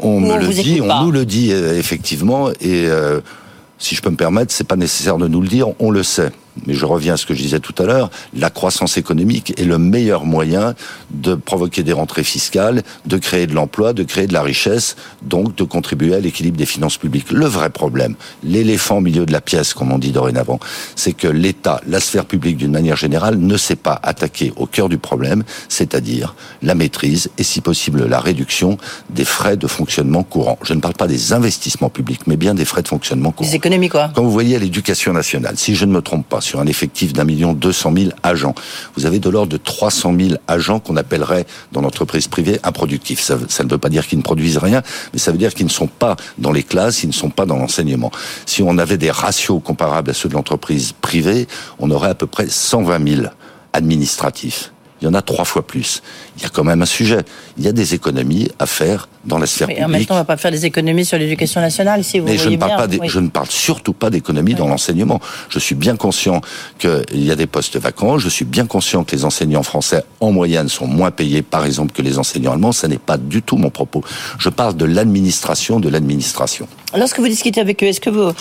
On, 0.00 0.20
me 0.20 0.38
le 0.38 0.48
dit, 0.48 0.80
on 0.80 1.04
nous 1.04 1.10
le 1.10 1.24
dit 1.24 1.52
euh, 1.52 1.78
effectivement, 1.78 2.50
et 2.50 2.86
euh, 2.86 3.20
si 3.78 3.94
je 3.94 4.02
peux 4.02 4.10
me 4.10 4.16
permettre, 4.16 4.52
c'est 4.52 4.66
pas 4.66 4.76
nécessaire 4.76 5.18
de 5.18 5.28
nous 5.28 5.40
le 5.40 5.48
dire, 5.48 5.68
on 5.80 5.90
le 5.90 6.02
sait 6.02 6.30
mais 6.66 6.74
je 6.74 6.84
reviens 6.84 7.14
à 7.14 7.16
ce 7.16 7.26
que 7.26 7.34
je 7.34 7.42
disais 7.42 7.60
tout 7.60 7.74
à 7.78 7.84
l'heure, 7.84 8.10
la 8.36 8.50
croissance 8.50 8.96
économique 8.96 9.58
est 9.58 9.64
le 9.64 9.78
meilleur 9.78 10.24
moyen 10.24 10.74
de 11.10 11.34
provoquer 11.34 11.82
des 11.82 11.92
rentrées 11.92 12.24
fiscales, 12.24 12.82
de 13.06 13.16
créer 13.16 13.46
de 13.46 13.54
l'emploi, 13.54 13.92
de 13.92 14.02
créer 14.02 14.26
de 14.26 14.32
la 14.32 14.42
richesse, 14.42 14.96
donc 15.22 15.54
de 15.56 15.64
contribuer 15.64 16.14
à 16.14 16.20
l'équilibre 16.20 16.56
des 16.56 16.66
finances 16.66 16.96
publiques. 16.96 17.30
Le 17.30 17.46
vrai 17.46 17.70
problème, 17.70 18.14
l'éléphant 18.42 18.98
au 18.98 19.00
milieu 19.00 19.26
de 19.26 19.32
la 19.32 19.40
pièce, 19.40 19.74
comme 19.74 19.92
on 19.92 19.98
dit 19.98 20.12
dorénavant, 20.12 20.60
c'est 20.96 21.12
que 21.12 21.28
l'État, 21.28 21.80
la 21.86 22.00
sphère 22.00 22.24
publique 22.24 22.56
d'une 22.56 22.72
manière 22.72 22.96
générale, 22.96 23.38
ne 23.38 23.56
s'est 23.56 23.76
pas 23.76 23.98
attaqué 24.02 24.52
au 24.56 24.66
cœur 24.66 24.88
du 24.88 24.98
problème, 24.98 25.44
c'est-à-dire 25.68 26.34
la 26.62 26.74
maîtrise 26.74 27.30
et 27.38 27.42
si 27.42 27.60
possible 27.60 28.06
la 28.06 28.20
réduction 28.20 28.78
des 29.10 29.24
frais 29.24 29.56
de 29.56 29.66
fonctionnement 29.66 30.22
courant. 30.22 30.58
Je 30.62 30.74
ne 30.74 30.80
parle 30.80 30.94
pas 30.94 31.06
des 31.06 31.32
investissements 31.32 31.90
publics, 31.90 32.26
mais 32.26 32.36
bien 32.36 32.54
des 32.54 32.64
frais 32.64 32.82
de 32.82 32.88
fonctionnement 32.88 33.32
courant. 33.32 33.48
Des 33.48 33.56
économies 33.56 33.88
quoi 33.88 34.10
Quand 34.14 34.22
vous 34.22 34.30
voyez 34.30 34.56
à 34.56 34.58
l'éducation 34.58 35.12
nationale, 35.12 35.56
si 35.56 35.74
je 35.74 35.84
ne 35.84 35.92
me 35.92 36.02
trompe 36.02 36.26
pas, 36.28 36.40
sur 36.44 36.60
un 36.60 36.66
effectif 36.66 37.12
d'un 37.12 37.24
million 37.24 37.52
deux 37.52 37.72
cent 37.72 37.90
mille 37.90 38.14
agents. 38.22 38.54
Vous 38.96 39.06
avez 39.06 39.18
de 39.18 39.28
l'ordre 39.28 39.50
de 39.50 39.56
300 39.56 40.14
000 40.18 40.34
agents 40.46 40.78
qu'on 40.78 40.96
appellerait 40.96 41.46
dans 41.72 41.80
l'entreprise 41.80 42.28
privée 42.28 42.60
improductifs. 42.62 43.20
Ça, 43.20 43.64
ne 43.64 43.68
veut 43.68 43.78
pas 43.78 43.88
dire 43.88 44.06
qu'ils 44.06 44.18
ne 44.18 44.22
produisent 44.22 44.58
rien, 44.58 44.82
mais 45.12 45.18
ça 45.18 45.32
veut 45.32 45.38
dire 45.38 45.54
qu'ils 45.54 45.66
ne 45.66 45.70
sont 45.70 45.86
pas 45.86 46.16
dans 46.38 46.52
les 46.52 46.62
classes, 46.62 47.02
ils 47.02 47.08
ne 47.08 47.12
sont 47.12 47.30
pas 47.30 47.46
dans 47.46 47.56
l'enseignement. 47.56 48.12
Si 48.46 48.62
on 48.62 48.78
avait 48.78 48.98
des 48.98 49.10
ratios 49.10 49.60
comparables 49.64 50.10
à 50.10 50.14
ceux 50.14 50.28
de 50.28 50.34
l'entreprise 50.34 50.92
privée, 50.92 51.48
on 51.78 51.90
aurait 51.90 52.10
à 52.10 52.14
peu 52.14 52.26
près 52.26 52.48
120 52.48 53.08
000 53.08 53.26
administratifs 53.72 54.70
il 55.04 55.08
y 55.08 55.10
en 55.10 55.14
a 55.14 55.22
trois 55.22 55.44
fois 55.44 55.66
plus. 55.66 56.02
Il 56.36 56.42
y 56.42 56.46
a 56.46 56.48
quand 56.48 56.64
même 56.64 56.82
un 56.82 56.86
sujet. 56.86 57.20
Il 57.58 57.64
y 57.64 57.68
a 57.68 57.72
des 57.72 57.94
économies 57.94 58.50
à 58.58 58.66
faire 58.66 59.08
dans 59.24 59.38
la 59.38 59.46
sphère 59.46 59.68
publique. 59.68 59.84
En 59.84 59.88
même 59.88 60.04
temps, 60.04 60.14
on 60.14 60.18
ne 60.18 60.22
va 60.22 60.26
pas 60.26 60.36
faire 60.36 60.50
des 60.50 60.66
économies 60.66 61.04
sur 61.04 61.18
l'éducation 61.18 61.60
nationale 61.60 62.00
ici. 62.00 62.18
Vous 62.18 62.26
Mais 62.26 62.38
je 62.38 62.48
ne, 62.48 62.56
parle 62.56 62.88
pas 62.88 63.06
je 63.06 63.20
ne 63.20 63.28
parle 63.28 63.48
surtout 63.48 63.92
pas 63.92 64.10
d'économies 64.10 64.54
dans 64.54 64.68
l'enseignement. 64.68 65.20
Je 65.48 65.58
suis 65.58 65.74
bien 65.74 65.96
conscient 65.96 66.40
qu'il 66.78 67.24
y 67.24 67.30
a 67.30 67.36
des 67.36 67.46
postes 67.46 67.76
vacants. 67.76 68.18
Je 68.18 68.28
suis 68.28 68.44
bien 68.44 68.66
conscient 68.66 69.04
que 69.04 69.14
les 69.14 69.24
enseignants 69.24 69.62
français, 69.62 70.04
en 70.20 70.32
moyenne, 70.32 70.68
sont 70.68 70.86
moins 70.86 71.10
payés, 71.10 71.42
par 71.42 71.64
exemple, 71.64 71.92
que 71.92 72.02
les 72.02 72.18
enseignants 72.18 72.52
allemands. 72.52 72.72
Ce 72.72 72.86
n'est 72.86 72.98
pas 72.98 73.16
du 73.16 73.42
tout 73.42 73.56
mon 73.56 73.70
propos. 73.70 74.02
Je 74.38 74.48
parle 74.48 74.76
de 74.76 74.84
l'administration 74.84 75.80
de 75.80 75.88
l'administration. 75.88 76.68
Lorsque 76.96 77.18
vous 77.18 77.28
discutez 77.28 77.60
avec 77.60 77.82
eux, 77.82 77.86
est-ce 77.86 78.00
que 78.00 78.10
vous, 78.10 78.32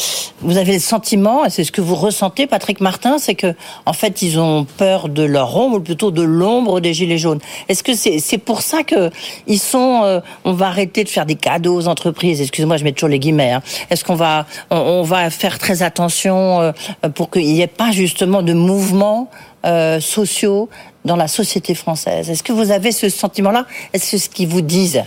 vous 0.42 0.58
avez 0.58 0.74
le 0.74 0.80
sentiment, 0.80 1.46
et 1.46 1.50
c'est 1.50 1.64
ce 1.64 1.72
que 1.72 1.82
vous 1.82 1.96
ressentez, 1.96 2.46
Patrick 2.46 2.82
Martin, 2.82 3.18
c'est 3.18 3.36
que, 3.36 3.56
en 3.86 3.94
fait, 3.94 4.22
ils 4.22 4.40
ont 4.40 4.66
peur 4.66 5.10
de 5.10 5.24
leur 5.24 5.56
ombre, 5.56 5.78
ou 5.78 5.80
plutôt 5.80 6.12
de 6.12 6.22
l'ombre 6.22 6.80
des 6.80 6.94
Gilets 6.94 7.18
jaunes. 7.18 7.40
Est-ce 7.68 7.83
que 7.84 7.94
c'est 7.96 8.38
pour 8.38 8.62
ça 8.62 8.84
que 8.84 9.10
ils 9.48 9.60
sont, 9.60 10.04
euh, 10.04 10.20
on 10.44 10.54
va 10.54 10.68
arrêter 10.68 11.04
de 11.04 11.10
faire 11.10 11.26
des 11.26 11.36
cadeaux 11.36 11.76
aux 11.76 11.88
entreprises, 11.88 12.42
excusez-moi, 12.42 12.78
je 12.78 12.84
mets 12.84 12.92
toujours 12.92 13.10
les 13.10 13.20
guillemets, 13.20 13.52
hein. 13.52 13.62
Est-ce 13.90 14.04
qu'on 14.04 14.16
va, 14.16 14.46
on, 14.70 15.04
va 15.04 15.30
faire 15.30 15.60
très 15.60 15.84
attention 15.84 16.62
euh, 16.62 16.72
pour 17.14 17.30
qu'il 17.30 17.46
n'y 17.46 17.62
ait 17.62 17.68
pas 17.68 17.92
justement 17.92 18.42
de 18.42 18.54
mouvements 18.54 19.30
euh, 19.66 20.00
sociaux 20.00 20.70
dans 21.06 21.16
la 21.16 21.28
société 21.28 21.76
française? 21.76 22.30
Est-ce 22.30 22.44
que 22.44 22.54
vous 22.54 22.72
avez 22.72 22.92
ce 22.92 23.10
sentiment-là? 23.10 23.66
Est-ce 23.94 24.12
que 24.12 24.18
ce 24.18 24.30
qu'ils 24.30 24.48
vous 24.48 24.62
disent? 24.62 25.04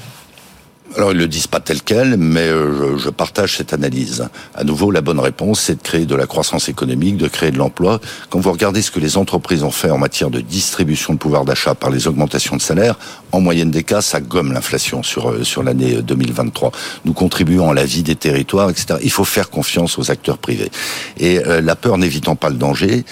Alors 0.95 1.13
ils 1.13 1.19
le 1.19 1.27
disent 1.27 1.47
pas 1.47 1.61
tel 1.61 1.83
quel, 1.83 2.17
mais 2.17 2.47
euh, 2.47 2.97
je, 2.97 3.11
partage 3.11 3.57
cette 3.57 3.73
analyse. 3.73 4.29
À 4.55 4.65
nouveau, 4.65 4.91
la 4.91 5.01
bonne 5.01 5.19
réponse, 5.19 5.61
c'est 5.61 5.75
de 5.75 5.83
créer 5.83 6.07
de 6.07 6.15
la 6.15 6.27
croissance 6.27 6.69
économique, 6.69 7.17
de 7.17 7.29
créer 7.29 7.51
de 7.51 7.59
l'emploi. 7.59 8.01
Quand 8.31 8.39
vous 8.39 8.53
regardez 8.53 8.83
ce 8.83 8.91
que 8.91 9.01
les 9.01 9.17
entreprises 9.17 9.63
ont 9.63 9.71
fait 9.71 9.91
en 9.91 9.99
matière 9.99 10.31
de 10.31 10.41
distribution 10.41 11.13
de 11.13 11.19
pouvoir 11.19 11.45
d'achat 11.45 11.75
par 11.75 11.91
les 11.91 12.07
augmentations 12.07 12.57
de 12.57 12.63
salaire, 12.63 12.99
en 13.33 13.41
moyenne 13.41 13.71
des 13.71 13.83
cas, 13.83 14.01
ça 14.01 14.21
gomme 14.21 14.53
l'inflation 14.53 15.03
sur 15.03 15.31
euh, 15.31 15.45
sur 15.45 15.63
l'année 15.63 16.03
2023. 16.03 16.73
Nous 17.05 17.13
contribuons 17.13 17.71
à 17.71 17.75
la 17.75 17.85
vie 17.85 18.03
des 18.03 18.17
territoires, 18.17 18.71
etc. 18.71 18.99
Il 19.03 19.11
faut 19.11 19.25
faire 19.25 19.51
confiance 19.51 19.99
aux 19.99 20.11
acteurs 20.11 20.39
privés. 20.39 20.71
Et 21.19 21.45
euh, 21.45 21.61
la 21.61 21.77
peur 21.77 21.99
n'évitant 21.99 22.37
pas 22.37 22.49
le 22.49 22.57
danger, 22.57 23.05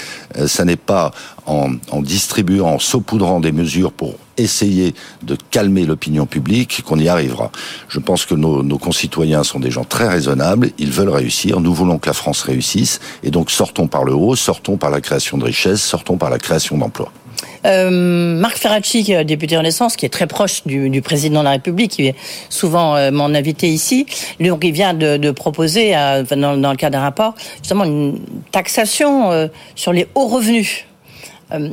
ça 0.46 0.64
n'est 0.64 0.76
pas 0.76 1.12
en, 1.46 2.02
distribuant, 2.02 2.74
en 2.74 2.78
saupoudrant 2.78 3.40
des 3.40 3.52
mesures 3.52 3.92
pour 3.92 4.14
essayer 4.36 4.94
de 5.22 5.36
calmer 5.50 5.84
l'opinion 5.84 6.26
publique 6.26 6.82
qu'on 6.84 6.98
y 6.98 7.08
arrivera. 7.08 7.50
Je 7.88 8.00
pense 8.00 8.24
que 8.24 8.34
nos, 8.34 8.78
concitoyens 8.78 9.44
sont 9.44 9.60
des 9.60 9.70
gens 9.70 9.84
très 9.84 10.08
raisonnables, 10.08 10.70
ils 10.78 10.90
veulent 10.90 11.10
réussir, 11.10 11.60
nous 11.60 11.72
voulons 11.72 11.98
que 11.98 12.08
la 12.08 12.14
France 12.14 12.42
réussisse, 12.42 13.00
et 13.22 13.30
donc 13.30 13.50
sortons 13.50 13.86
par 13.86 14.04
le 14.04 14.14
haut, 14.14 14.36
sortons 14.36 14.76
par 14.76 14.90
la 14.90 15.00
création 15.00 15.38
de 15.38 15.44
richesses, 15.44 15.82
sortons 15.82 16.16
par 16.16 16.30
la 16.30 16.38
création 16.38 16.76
d'emplois. 16.78 17.12
Euh, 17.66 17.90
Marc 18.38 18.58
Ferracci, 18.58 19.14
député 19.24 19.56
Renaissance, 19.56 19.96
qui 19.96 20.04
est 20.06 20.10
très 20.10 20.26
proche 20.26 20.64
du, 20.66 21.02
président 21.02 21.40
de 21.40 21.44
la 21.44 21.52
République, 21.52 21.92
qui 21.92 22.06
est 22.06 22.14
souvent 22.48 22.96
euh, 22.96 23.10
mon 23.10 23.34
invité 23.34 23.68
ici, 23.68 24.06
donc, 24.40 24.64
vient 24.64 24.94
de, 24.94 25.30
proposer, 25.30 25.96
euh, 25.96 26.22
dans, 26.24 26.70
le 26.70 26.76
cadre 26.76 26.92
d'un 26.92 27.02
rapport, 27.02 27.34
justement 27.58 27.84
une 27.84 28.18
taxation 28.50 29.30
euh, 29.30 29.48
sur 29.74 29.92
les 29.92 30.06
hauts 30.14 30.28
revenus. 30.28 30.84
Euh, 31.52 31.70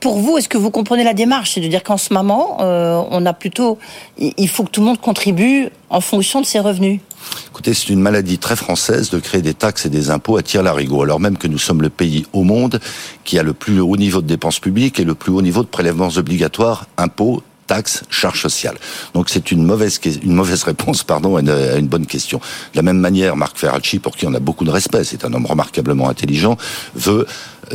pour 0.00 0.18
vous, 0.18 0.38
est-ce 0.38 0.48
que 0.48 0.58
vous 0.58 0.70
comprenez 0.70 1.04
la 1.04 1.14
démarche? 1.14 1.52
C'est 1.54 1.60
de 1.60 1.68
dire 1.68 1.82
qu'en 1.82 1.96
ce 1.96 2.12
moment, 2.12 2.58
euh, 2.60 3.00
on 3.10 3.24
a 3.26 3.32
plutôt, 3.32 3.78
il 4.18 4.48
faut 4.48 4.64
que 4.64 4.70
tout 4.70 4.80
le 4.80 4.86
monde 4.86 5.00
contribue 5.00 5.68
en 5.90 6.00
fonction 6.00 6.40
de 6.40 6.46
ses 6.46 6.58
revenus. 6.58 7.00
Écoutez, 7.48 7.72
c'est 7.74 7.90
une 7.90 8.00
maladie 8.00 8.38
très 8.38 8.56
française 8.56 9.10
de 9.10 9.20
créer 9.20 9.42
des 9.42 9.54
taxes 9.54 9.86
et 9.86 9.90
des 9.90 10.10
impôts 10.10 10.36
à 10.36 10.42
tir 10.42 10.62
larigot, 10.62 11.02
alors 11.02 11.20
même 11.20 11.38
que 11.38 11.46
nous 11.46 11.58
sommes 11.58 11.82
le 11.82 11.90
pays 11.90 12.26
au 12.32 12.42
monde 12.42 12.80
qui 13.24 13.38
a 13.38 13.42
le 13.42 13.52
plus 13.52 13.80
haut 13.80 13.96
niveau 13.96 14.22
de 14.22 14.26
dépenses 14.26 14.58
publiques 14.58 14.98
et 14.98 15.04
le 15.04 15.14
plus 15.14 15.32
haut 15.32 15.42
niveau 15.42 15.62
de 15.62 15.68
prélèvements 15.68 16.08
obligatoires, 16.16 16.86
impôts, 16.96 17.42
taxes, 17.66 18.02
charges 18.10 18.42
sociales. 18.42 18.76
Donc 19.14 19.28
c'est 19.28 19.52
une 19.52 19.62
mauvaise 19.64 20.00
réponse 20.64 21.04
pardon 21.04 21.36
à 21.36 21.40
une, 21.40 21.50
à 21.50 21.76
une, 21.76 21.86
bonne 21.86 22.06
question. 22.06 22.38
De 22.72 22.76
la 22.76 22.82
même 22.82 22.98
manière, 22.98 23.36
Marc 23.36 23.56
Ferracci, 23.56 23.98
pour 23.98 24.16
qui 24.16 24.26
on 24.26 24.34
a 24.34 24.40
beaucoup 24.40 24.64
de 24.64 24.70
respect, 24.70 25.04
c'est 25.04 25.24
un 25.24 25.32
homme 25.32 25.46
remarquablement 25.46 26.08
intelligent, 26.08 26.56
veut 26.94 27.26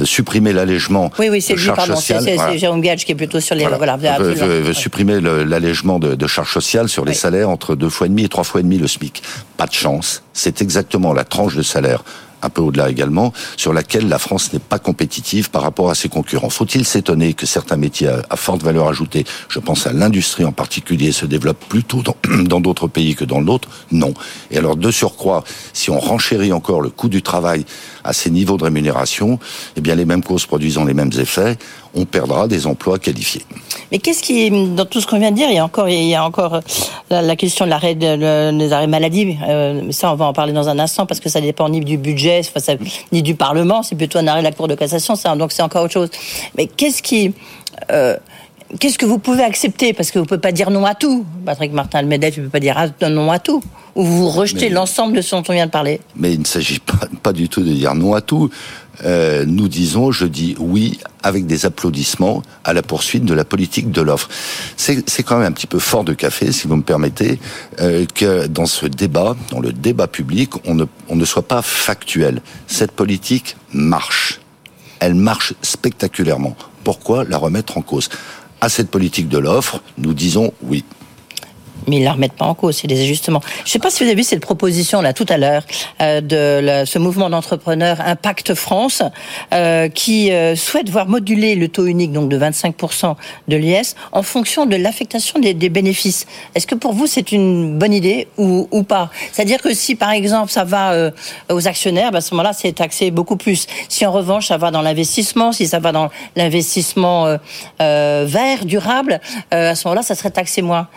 supprimer 0.04 0.54
l'allègement 0.54 1.12
oui, 1.20 1.30
oui, 1.30 1.42
c'est 1.42 1.56
lui, 1.56 1.68
pardon, 1.75 1.96
c'est 1.96 2.36
voilà. 2.36 2.58
Jérôme 2.58 2.82
Gage 2.82 3.06
qui 3.06 3.12
est 3.12 3.16
plutôt 3.16 3.39
sur 3.39 3.56
les... 3.56 3.66
Voilà, 3.66 3.98
voilà 3.98 4.18
veut, 4.20 4.34
veut, 4.34 4.60
veut 4.62 4.74
supprimer 4.74 5.20
l'allègement 5.22 6.00
de, 6.00 6.16
de 6.16 6.27
charges 6.27 6.54
sociales 6.54 6.89
sur 6.89 7.06
les 7.06 7.12
oui. 7.12 7.18
salaires 7.18 7.50
entre 7.50 7.75
deux 7.75 7.89
fois 7.89 8.08
et 8.08 8.10
demi 8.10 8.24
et 8.24 8.30
trois 8.30 8.44
fois 8.44 8.60
et 8.60 8.63
demi 8.63 8.77
le 8.77 8.88
SMIC. 8.88 9.22
Pas 9.58 9.66
de 9.66 9.74
chance, 9.74 10.24
c'est 10.34 10.62
exactement 10.62 11.13
la 11.13 11.24
tranche 11.24 11.56
de 11.56 11.63
salaire 11.63 12.04
un 12.41 12.50
peu 12.50 12.62
au-delà 12.62 12.89
également, 12.89 13.34
sur 13.56 13.74
laquelle 13.74 14.08
la 14.08 14.20
France 14.20 14.53
n'est 14.53 14.60
pas 14.60 14.79
compétitive 14.79 15.50
par 15.50 15.62
rapport 15.62 15.89
à 15.89 15.96
ses 15.96 16.10
concurrents. 16.10 16.50
Faut-il 16.50 16.86
s'étonner 16.86 17.34
que 17.34 17.46
certains 17.46 17.77
métiers 17.77 18.10
à, 18.29 18.36
forte 18.36 18.63
valeur 18.63 18.88
ajoutée, 18.88 19.25
je 19.50 19.60
pense 19.60 19.88
à 19.88 19.94
l'industrie 19.94 20.46
en 20.46 20.51
particulier, 20.51 21.12
se 21.12 21.25
développent 21.25 21.65
plutôt 21.67 22.03
dans 22.44 22.60
d'autres 22.60 22.88
pays 22.88 23.15
que 23.15 23.25
dans 23.25 23.41
l'autre 23.41 23.70
Non. 23.91 24.13
Et 24.51 24.58
alors, 24.58 24.75
de 24.75 24.91
surcroît, 24.91 25.44
si 25.74 25.89
on 25.89 26.00
renchérit 26.00 26.53
encore 26.53 26.82
le 26.82 26.89
coût 26.89 27.10
du 27.10 27.22
travail 27.22 27.65
à 28.03 28.13
ces 28.13 28.29
niveaux 28.29 28.58
de 28.58 28.63
rémunération, 28.63 29.39
eh 29.75 29.82
bien, 29.82 29.96
les 29.96 30.06
mêmes 30.06 30.24
causes 30.24 30.46
produisant 30.46 30.86
les 30.86 30.94
mêmes 30.94 31.12
effets, 31.20 31.58
on 31.98 32.06
perdra 32.06 32.48
des 32.48 32.68
emplois 32.68 33.00
qualifiés. 33.00 33.44
Mais 33.92 34.00
qu'est-ce 34.00 34.22
qui, 34.22 34.50
dans 34.75 34.86
tout 34.86 35.01
ce 35.01 35.08
qu'on 35.08 35.20
vient 35.20 35.32
de 35.32 35.36
dire, 35.36 35.50
il 35.50 35.56
y 35.56 35.60
a 35.60 35.66
encore, 35.66 35.89
il 35.89 36.08
y 36.08 36.16
a 36.16 36.24
encore 36.24 36.62
la, 37.10 37.36
question 37.36 37.66
de 37.66 37.70
l'arrêt 37.70 37.96
de, 37.96 38.58
des 38.58 38.74
arrêts 38.74 38.88
maladie. 38.88 39.38
Euh, 39.48 39.92
ça, 39.92 40.12
on 40.12 40.16
va 40.16 40.25
en 40.25 40.34
parler 40.34 40.54
dans 40.54 40.70
un 40.70 40.80
instant 40.80 41.06
parce 41.06 41.20
que 41.20 41.30
ça 41.30 41.42
dépend 41.42 41.70
ni 41.70 41.80
du 41.80 41.98
budget, 41.98 42.42
ni 43.12 43.22
du 43.24 43.36
Parlement. 43.36 43.84
C'est 43.84 43.96
plutôt 43.96 44.20
un 44.20 44.27
arrêt 44.27 44.42
de 44.42 44.46
la 44.46 44.51
Cour 44.51 44.68
de 44.68 44.75
cassation. 44.75 45.16
Donc 45.36 45.51
c'est 45.51 45.63
encore 45.63 45.84
autre 45.84 45.94
chose. 45.94 46.10
Mais 46.58 46.68
qu'est-ce 46.68 47.01
qui 47.01 47.34
euh, 47.92 48.18
Qu'est-ce 48.79 48.97
que 48.97 49.05
vous 49.05 49.17
pouvez 49.17 49.43
accepter? 49.43 49.93
Parce 49.93 50.12
que 50.12 50.19
vous 50.19 50.25
ne 50.25 50.27
pouvez 50.27 50.41
pas 50.41 50.51
dire 50.51 50.69
non 50.71 50.86
à 50.86 50.93
tout. 50.93 51.25
Patrick 51.45 51.71
Martin, 51.71 52.01
MEDEF, 52.01 52.36
il 52.38 52.39
ne 52.41 52.45
peut 52.47 52.51
pas 52.51 52.59
dire 52.59 52.75
non 53.09 53.31
à 53.31 53.39
tout. 53.39 53.63
Ou 53.95 54.03
vous 54.03 54.29
rejetez 54.29 54.69
l'ensemble 54.69 55.15
de 55.15 55.21
ce 55.21 55.36
dont 55.36 55.43
on 55.47 55.53
vient 55.53 55.65
de 55.65 55.71
parler? 55.71 56.01
Mais 56.15 56.33
il 56.33 56.39
ne 56.39 56.45
s'agit 56.45 56.79
pas, 56.79 57.00
pas 57.24 57.33
du 57.33 57.47
tout 57.47 57.62
de 57.62 57.71
dire 57.71 57.95
non 57.95 58.13
à 58.13 58.21
tout. 58.21 58.50
Euh, 59.05 59.45
nous 59.45 59.67
disons, 59.67 60.12
je 60.12 60.25
dis 60.25 60.55
oui 60.59 61.00
avec 61.24 61.45
des 61.45 61.65
applaudissements 61.65 62.41
à 62.63 62.74
la 62.74 62.81
poursuite 62.81 63.25
de 63.25 63.33
la 63.33 63.45
politique 63.45 63.91
de 63.91 64.01
l'offre. 64.01 64.27
C'est 64.75 65.24
quand 65.24 65.38
même 65.38 65.47
un 65.47 65.51
petit 65.51 65.67
peu 65.67 65.79
fort 65.79 66.03
de 66.03 66.13
café, 66.13 66.51
si 66.51 66.67
vous 66.67 66.75
me 66.75 66.83
permettez, 66.83 67.39
euh, 67.79 68.05
que 68.13 68.47
dans 68.47 68.65
ce 68.65 68.86
débat, 68.86 69.36
dans 69.51 69.59
le 69.59 69.71
débat 69.71 70.07
public, 70.07 70.51
on 70.65 70.74
ne, 70.74 70.86
on 71.09 71.15
ne 71.15 71.25
soit 71.25 71.47
pas 71.47 71.62
factuel. 71.62 72.41
Cette 72.67 72.91
politique 72.91 73.55
marche. 73.71 74.41
Elle 75.00 75.13
marche 75.13 75.53
spectaculairement. 75.62 76.55
Pourquoi 76.83 77.24
la 77.24 77.38
remettre 77.38 77.77
en 77.77 77.81
cause? 77.81 78.09
À 78.60 78.70
cette 78.70 78.90
politique 78.90 79.30
de 79.30 79.38
l'offre, 79.38 79.82
nous 79.98 80.14
disons 80.14 80.54
oui 80.64 80.84
mais 81.86 81.98
ils 81.98 82.03
la 82.03 82.13
remettent 82.13 82.34
pas 82.34 82.46
en 82.46 82.53
cause, 82.53 82.77
c'est 82.77 82.88
des 82.88 83.01
ajustements. 83.01 83.41
Je 83.60 83.63
ne 83.63 83.67
sais 83.69 83.79
pas 83.79 83.89
si 83.89 84.03
vous 84.03 84.10
avez 84.10 84.15
vu 84.15 84.24
cette 84.24 84.41
proposition 84.41 85.01
là 85.01 85.13
tout 85.13 85.25
à 85.29 85.38
l'heure 85.38 85.63
euh, 86.01 86.22
de 86.22 86.86
ce 86.86 87.00
mouvement 87.00 87.29
d'entrepreneurs 87.29 88.01
Impact 88.01 88.53
France 88.53 89.01
euh, 89.53 89.89
qui 89.89 90.31
euh, 90.31 90.55
souhaite 90.55 90.89
voir 90.89 91.07
moduler 91.07 91.55
le 91.55 91.67
taux 91.67 91.86
unique 91.86 92.12
donc 92.12 92.29
de 92.29 92.38
25% 92.38 93.15
de 93.48 93.55
l'IS 93.55 93.96
en 94.12 94.24
fonction 94.24 94.65
de 94.65 94.75
l'affectation 94.75 95.39
des, 95.39 95.53
bénéfices. 95.67 96.25
Est-ce 96.55 96.65
que 96.65 96.75
pour 96.75 96.93
vous 96.93 97.07
c'est 97.07 97.31
une 97.31 97.77
bonne 97.77 97.93
idée 97.93 98.27
ou, 98.38 98.84
pas? 98.84 99.10
C'est-à-dire 99.31 99.62
que 99.62 99.74
si 99.74 99.96
par 99.96 100.12
exemple 100.12 100.51
ça 100.51 100.63
va 100.63 101.12
aux 101.50 101.67
actionnaires, 101.67 102.12
ben, 102.12 102.19
à 102.19 102.22
ce 102.22 102.34
moment-là 102.34 102.53
c'est 102.53 102.72
taxé 102.72 103.12
beaucoup 103.12 103.36
plus. 103.36 103.67
Si 103.89 104.05
en 104.05 104.12
revanche 104.12 104.48
ça 104.48 104.57
va 104.57 104.72
dans 104.72 104.81
l'investissement, 104.81 105.51
si 105.51 105.67
ça 105.67 105.79
va 105.79 105.91
dans 105.91 106.10
l'investissement 106.36 107.38
vert, 107.79 108.65
durable, 108.65 109.19
à 109.51 109.75
ce 109.75 109.88
moment-là 109.88 110.03
ça 110.03 110.15
serait 110.15 110.31
taxé 110.31 110.62
moins. 110.62 110.88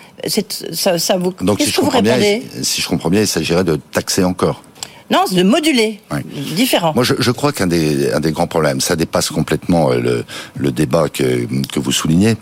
Ça, 0.72 0.98
ça 0.98 1.16
vous. 1.16 1.34
Donc, 1.40 1.60
si 1.60 1.70
je, 1.70 1.80
comprends 1.80 2.02
bien, 2.02 2.18
si 2.62 2.80
je 2.80 2.88
comprends 2.88 3.10
bien, 3.10 3.20
il 3.20 3.26
s'agirait 3.26 3.64
de 3.64 3.76
taxer 3.76 4.24
encore. 4.24 4.62
Non, 5.10 5.24
de 5.30 5.42
moduler. 5.42 6.00
Oui. 6.12 6.20
Différent. 6.54 6.92
Moi, 6.94 7.02
je, 7.02 7.14
je 7.18 7.30
crois 7.32 7.52
qu'un 7.52 7.66
des, 7.66 8.12
un 8.12 8.20
des 8.20 8.30
grands 8.30 8.46
problèmes, 8.46 8.80
ça 8.80 8.94
dépasse 8.94 9.30
complètement 9.30 9.90
euh, 9.90 10.00
le, 10.00 10.24
le 10.56 10.70
débat 10.70 11.08
que, 11.08 11.46
que 11.72 11.80
vous 11.80 11.90
soulignez. 11.90 12.36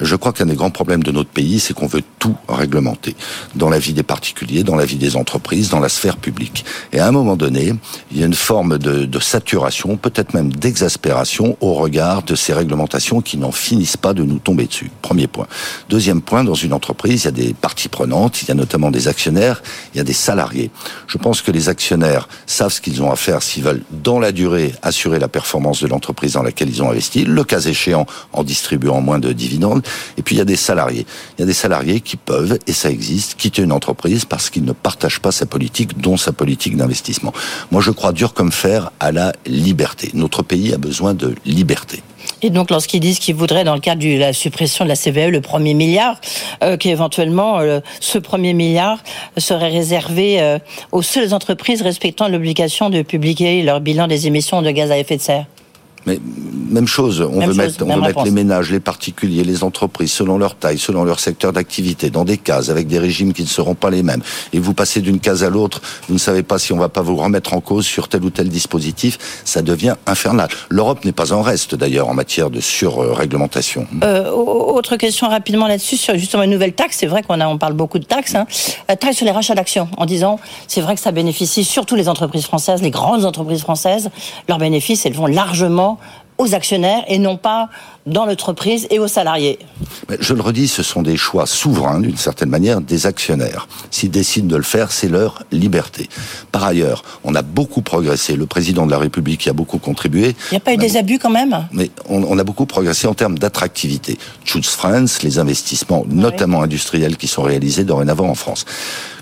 Je 0.00 0.16
crois 0.16 0.32
qu'un 0.32 0.46
des 0.46 0.54
grands 0.54 0.70
problèmes 0.70 1.02
de 1.02 1.10
notre 1.10 1.28
pays, 1.28 1.60
c'est 1.60 1.74
qu'on 1.74 1.86
veut 1.86 2.02
tout 2.18 2.34
réglementer. 2.48 3.14
Dans 3.54 3.68
la 3.68 3.78
vie 3.78 3.92
des 3.92 4.02
particuliers, 4.02 4.62
dans 4.62 4.74
la 4.74 4.86
vie 4.86 4.96
des 4.96 5.16
entreprises, 5.16 5.68
dans 5.68 5.80
la 5.80 5.90
sphère 5.90 6.16
publique. 6.16 6.64
Et 6.92 6.98
à 6.98 7.06
un 7.06 7.12
moment 7.12 7.36
donné, 7.36 7.74
il 8.10 8.18
y 8.18 8.22
a 8.22 8.26
une 8.26 8.34
forme 8.34 8.78
de, 8.78 9.04
de 9.04 9.18
saturation, 9.20 9.98
peut-être 9.98 10.32
même 10.32 10.50
d'exaspération 10.50 11.58
au 11.60 11.74
regard 11.74 12.22
de 12.22 12.34
ces 12.34 12.54
réglementations 12.54 13.20
qui 13.20 13.36
n'en 13.36 13.52
finissent 13.52 13.98
pas 13.98 14.14
de 14.14 14.22
nous 14.22 14.38
tomber 14.38 14.64
dessus. 14.64 14.90
Premier 15.02 15.26
point. 15.26 15.46
Deuxième 15.90 16.22
point, 16.22 16.42
dans 16.42 16.54
une 16.54 16.72
entreprise, 16.72 17.22
il 17.22 17.24
y 17.26 17.28
a 17.28 17.32
des 17.32 17.52
parties 17.52 17.90
prenantes, 17.90 18.40
il 18.42 18.48
y 18.48 18.50
a 18.50 18.54
notamment 18.54 18.90
des 18.90 19.08
actionnaires, 19.08 19.62
il 19.94 19.98
y 19.98 20.00
a 20.00 20.04
des 20.04 20.14
salariés. 20.14 20.70
Je 21.06 21.18
pense 21.18 21.42
que 21.42 21.50
les 21.50 21.68
actionnaires 21.68 22.13
savent 22.46 22.72
ce 22.72 22.80
qu'ils 22.80 23.02
ont 23.02 23.10
à 23.10 23.16
faire 23.16 23.42
s'ils 23.42 23.62
veulent, 23.62 23.82
dans 23.90 24.18
la 24.18 24.32
durée, 24.32 24.74
assurer 24.82 25.18
la 25.18 25.28
performance 25.28 25.82
de 25.82 25.86
l'entreprise 25.86 26.32
dans 26.32 26.42
laquelle 26.42 26.68
ils 26.68 26.82
ont 26.82 26.90
investi, 26.90 27.24
le 27.24 27.44
cas 27.44 27.60
échéant 27.60 28.06
en 28.32 28.44
distribuant 28.44 29.00
moins 29.00 29.18
de 29.18 29.32
dividendes. 29.32 29.82
Et 30.18 30.22
puis 30.22 30.34
il 30.36 30.38
y 30.38 30.42
a 30.42 30.44
des 30.44 30.56
salariés. 30.56 31.06
Il 31.38 31.42
y 31.42 31.44
a 31.44 31.46
des 31.46 31.54
salariés 31.54 32.00
qui 32.00 32.16
peuvent, 32.16 32.58
et 32.66 32.72
ça 32.72 32.90
existe, 32.90 33.34
quitter 33.36 33.62
une 33.62 33.72
entreprise 33.72 34.24
parce 34.24 34.50
qu'ils 34.50 34.64
ne 34.64 34.72
partagent 34.72 35.20
pas 35.20 35.32
sa 35.32 35.46
politique, 35.46 35.98
dont 35.98 36.16
sa 36.16 36.32
politique 36.32 36.76
d'investissement. 36.76 37.32
Moi, 37.70 37.80
je 37.80 37.90
crois 37.90 38.12
dur 38.12 38.34
comme 38.34 38.52
fer 38.52 38.90
à 39.00 39.12
la 39.12 39.32
liberté. 39.46 40.10
Notre 40.14 40.42
pays 40.42 40.72
a 40.72 40.78
besoin 40.78 41.14
de 41.14 41.34
liberté. 41.44 42.02
Et 42.44 42.50
donc, 42.50 42.70
lorsqu'ils 42.70 43.00
disent 43.00 43.20
qu'ils 43.20 43.34
voudraient, 43.34 43.64
dans 43.64 43.72
le 43.72 43.80
cadre 43.80 44.02
de 44.02 44.18
la 44.18 44.34
suppression 44.34 44.84
de 44.84 44.90
la 44.90 44.96
CVE, 44.96 45.30
le 45.30 45.40
premier 45.40 45.72
milliard, 45.72 46.20
euh, 46.62 46.76
qu'éventuellement, 46.76 47.58
euh, 47.60 47.80
ce 48.00 48.18
premier 48.18 48.52
milliard 48.52 49.02
serait 49.38 49.70
réservé 49.70 50.42
euh, 50.42 50.58
aux 50.92 51.00
seules 51.00 51.32
entreprises 51.32 51.80
respectant 51.80 52.28
l'obligation 52.28 52.90
de 52.90 53.00
publier 53.00 53.62
leur 53.62 53.80
bilan 53.80 54.08
des 54.08 54.26
émissions 54.26 54.60
de 54.60 54.70
gaz 54.72 54.90
à 54.90 54.98
effet 54.98 55.16
de 55.16 55.22
serre 55.22 55.46
mais 56.06 56.20
même 56.70 56.86
chose, 56.86 57.20
on 57.20 57.38
même 57.38 57.50
veut, 57.50 57.54
chose, 57.54 57.56
mettre, 57.56 57.86
on 57.86 57.94
veut 57.94 58.00
mettre 58.00 58.24
les 58.24 58.30
ménages, 58.30 58.70
les 58.70 58.80
particuliers, 58.80 59.44
les 59.44 59.64
entreprises, 59.64 60.12
selon 60.12 60.38
leur 60.38 60.56
taille, 60.56 60.78
selon 60.78 61.04
leur 61.04 61.20
secteur 61.20 61.52
d'activité, 61.52 62.10
dans 62.10 62.24
des 62.24 62.36
cases, 62.36 62.68
avec 62.68 62.86
des 62.86 62.98
régimes 62.98 63.32
qui 63.32 63.42
ne 63.42 63.48
seront 63.48 63.74
pas 63.74 63.90
les 63.90 64.02
mêmes. 64.02 64.22
Et 64.52 64.58
vous 64.58 64.74
passez 64.74 65.00
d'une 65.00 65.20
case 65.20 65.44
à 65.44 65.50
l'autre, 65.50 65.80
vous 66.08 66.14
ne 66.14 66.18
savez 66.18 66.42
pas 66.42 66.58
si 66.58 66.72
on 66.72 66.78
va 66.78 66.88
pas 66.88 67.02
vous 67.02 67.16
remettre 67.16 67.54
en 67.54 67.60
cause 67.60 67.86
sur 67.86 68.08
tel 68.08 68.24
ou 68.24 68.30
tel 68.30 68.48
dispositif, 68.48 69.18
ça 69.44 69.62
devient 69.62 69.94
infernal. 70.06 70.48
L'Europe 70.68 71.04
n'est 71.04 71.12
pas 71.12 71.32
en 71.32 71.42
reste 71.42 71.74
d'ailleurs 71.74 72.08
en 72.08 72.14
matière 72.14 72.50
de 72.50 72.60
surréglementation. 72.60 73.86
Euh, 74.02 74.30
autre 74.30 74.96
question 74.96 75.28
rapidement 75.28 75.66
là-dessus, 75.66 75.96
sur 75.96 76.16
justement 76.16 76.42
une 76.42 76.50
nouvelle 76.50 76.74
taxe, 76.74 76.96
c'est 77.00 77.06
vrai 77.06 77.22
qu'on 77.22 77.40
on 77.40 77.58
parle 77.58 77.74
beaucoup 77.74 77.98
de 77.98 78.04
taxes, 78.04 78.34
hein. 78.34 78.46
Euh, 78.90 78.96
taxe 78.96 79.16
sur 79.16 79.26
les 79.26 79.32
rachats 79.32 79.54
d'actions, 79.54 79.88
en 79.96 80.06
disant, 80.06 80.38
c'est 80.68 80.80
vrai 80.80 80.94
que 80.94 81.00
ça 81.00 81.12
bénéficie 81.12 81.64
surtout 81.64 81.94
les 81.94 82.08
entreprises 82.08 82.44
françaises, 82.44 82.82
les 82.82 82.90
grandes 82.90 83.24
entreprises 83.24 83.60
françaises, 83.60 84.10
leurs 84.48 84.58
bénéfices, 84.58 85.06
elles 85.06 85.14
vont 85.14 85.26
largement 85.26 85.93
aux 86.38 86.54
actionnaires 86.54 87.04
et 87.08 87.18
non 87.18 87.36
pas 87.36 87.68
dans 88.06 88.26
l'entreprise 88.26 88.86
et 88.90 88.98
aux 88.98 89.08
salariés. 89.08 89.58
Je 90.20 90.34
le 90.34 90.42
redis, 90.42 90.68
ce 90.68 90.82
sont 90.82 91.02
des 91.02 91.16
choix 91.16 91.46
souverains, 91.46 92.00
d'une 92.00 92.16
certaine 92.16 92.50
manière, 92.50 92.80
des 92.80 93.06
actionnaires. 93.06 93.66
S'ils 93.90 94.10
décident 94.10 94.48
de 94.48 94.56
le 94.56 94.62
faire, 94.62 94.92
c'est 94.92 95.08
leur 95.08 95.44
liberté. 95.52 96.08
Par 96.52 96.64
ailleurs, 96.64 97.02
on 97.22 97.34
a 97.34 97.42
beaucoup 97.42 97.82
progressé. 97.82 98.36
Le 98.36 98.46
président 98.46 98.84
de 98.84 98.90
la 98.90 98.98
République 98.98 99.46
y 99.46 99.48
a 99.48 99.54
beaucoup 99.54 99.78
contribué. 99.78 100.34
Il 100.50 100.54
n'y 100.54 100.56
a 100.58 100.60
pas 100.60 100.74
eu 100.74 100.76
des 100.76 100.96
abus 100.96 101.18
quand 101.18 101.30
même? 101.30 101.66
Mais 101.72 101.90
on, 102.08 102.38
a 102.38 102.44
beaucoup 102.44 102.66
progressé 102.66 103.06
en 103.06 103.14
termes 103.14 103.38
d'attractivité. 103.38 104.18
Choose 104.44 104.66
France, 104.66 105.22
les 105.22 105.38
investissements, 105.38 106.04
notamment 106.08 106.62
industriels, 106.62 107.16
qui 107.16 107.28
sont 107.28 107.42
réalisés 107.42 107.84
dorénavant 107.84 108.28
en 108.28 108.34
France. 108.34 108.66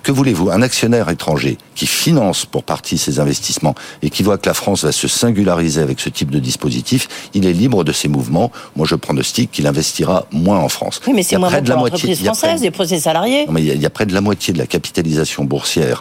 Que 0.03 0.11
voulez-vous 0.11 0.51
Un 0.51 0.63
actionnaire 0.63 1.09
étranger 1.11 1.59
qui 1.75 1.87
finance 1.87 2.45
pour 2.45 2.65
partie 2.65 2.99
ces 2.99 3.21
investissements 3.21 3.75
et 4.03 4.11
qui 4.11 4.23
voit 4.23 4.37
que 4.37 4.49
la 4.49 4.55
France 4.55 4.85
va 4.85 4.93
se 4.93 5.09
singulariser 5.09 5.81
avec 5.81 6.01
ce 6.01 6.09
type 6.09 6.31
de 6.31 6.39
dispositif, 6.39 7.31
il 7.35 7.47
est 7.47 7.53
libre 7.53 7.85
de 7.85 7.93
ses 7.93 8.09
mouvements. 8.09 8.51
Moi, 8.77 8.87
je 8.87 8.95
pronostique 8.95 9.53
qu'il 9.53 9.67
investira 9.67 10.27
moins 10.33 10.59
en 10.59 10.69
France. 10.69 11.01
Oui, 11.07 11.13
mais 11.15 11.23
c'est 11.23 11.39
moins 11.39 11.49
près 11.49 11.63
de 11.63 11.69
la 11.69 11.77
moitié 11.77 12.15
française, 12.17 12.69
pour 12.75 12.87
ses 12.87 13.01
salariés. 13.01 13.47
mais 13.51 13.63
il 13.63 13.81
y, 13.81 13.87
a, 13.87 13.91
près 13.91 14.07
de 14.07 14.15
la 14.15 14.21
moitié 14.21 14.53
de 14.53 14.59
la 14.59 14.67
capitalisation 14.67 15.45
boursière 15.45 16.01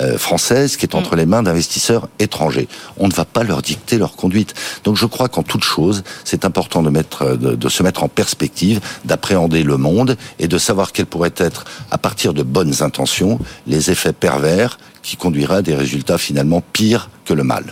euh, 0.00 0.18
française 0.18 0.76
qui 0.76 0.84
est 0.86 0.94
entre 0.94 1.14
mm. 1.14 1.18
les 1.18 1.26
mains 1.26 1.42
d'investisseurs 1.42 2.08
étrangers. 2.18 2.68
On 2.98 3.08
ne 3.08 3.12
va 3.12 3.24
pas 3.24 3.44
leur 3.44 3.62
dicter 3.62 3.98
leur 3.98 4.14
conduite. 4.14 4.54
Donc, 4.84 4.96
je 4.96 5.06
crois 5.06 5.28
qu'en 5.28 5.42
toute 5.42 5.64
chose, 5.64 6.04
c'est 6.24 6.44
important 6.44 6.82
de 6.82 6.90
mettre, 6.90 7.36
de, 7.36 7.54
de 7.54 7.68
se 7.68 7.82
mettre 7.82 8.04
en 8.04 8.08
perspective, 8.08 8.80
d'appréhender 9.04 9.62
le 9.62 9.76
monde 9.76 10.16
et 10.38 10.48
de 10.48 10.58
savoir 10.58 10.92
quelles 10.92 11.06
pourraient 11.06 11.32
être, 11.36 11.64
à 11.90 11.98
partir 11.98 12.34
de 12.34 12.42
bonnes 12.42 12.82
intentions, 12.82 13.37
les 13.66 13.90
effets 13.90 14.12
pervers 14.12 14.78
qui 15.02 15.16
conduiraient 15.16 15.56
à 15.56 15.62
des 15.62 15.74
résultats 15.74 16.18
finalement 16.18 16.62
pires 16.72 17.10
que 17.24 17.34
le 17.34 17.44
mal. 17.44 17.64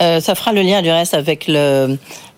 Euh, 0.00 0.20
ça 0.20 0.34
fera 0.34 0.52
le 0.52 0.62
lien 0.62 0.82
du 0.82 0.90
reste 0.90 1.14
avec 1.14 1.46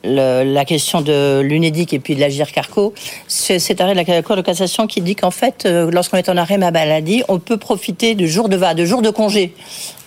la 0.04 0.64
question 0.64 1.00
de 1.00 1.40
l'UNEDIC 1.40 1.92
et 1.94 1.98
puis 1.98 2.14
de 2.14 2.20
l'Agir 2.20 2.52
Carco, 2.52 2.94
c'est 3.26 3.80
arrêt 3.80 3.94
de 3.94 3.98
la 3.98 4.22
Cour 4.22 4.36
de 4.36 4.42
cassation 4.42 4.86
qui 4.86 5.00
dit 5.00 5.16
qu'en 5.16 5.30
fait, 5.30 5.64
euh, 5.66 5.90
lorsqu'on 5.90 6.16
est 6.16 6.28
en 6.28 6.36
arrêt 6.36 6.58
maladie, 6.58 7.22
on 7.28 7.38
peut 7.38 7.56
profiter 7.56 8.14
de 8.14 8.26
jours 8.26 8.48
de 8.48 8.56
va, 8.56 8.74
de 8.74 8.84
jours 8.84 9.02
de 9.02 9.10
congé. 9.10 9.54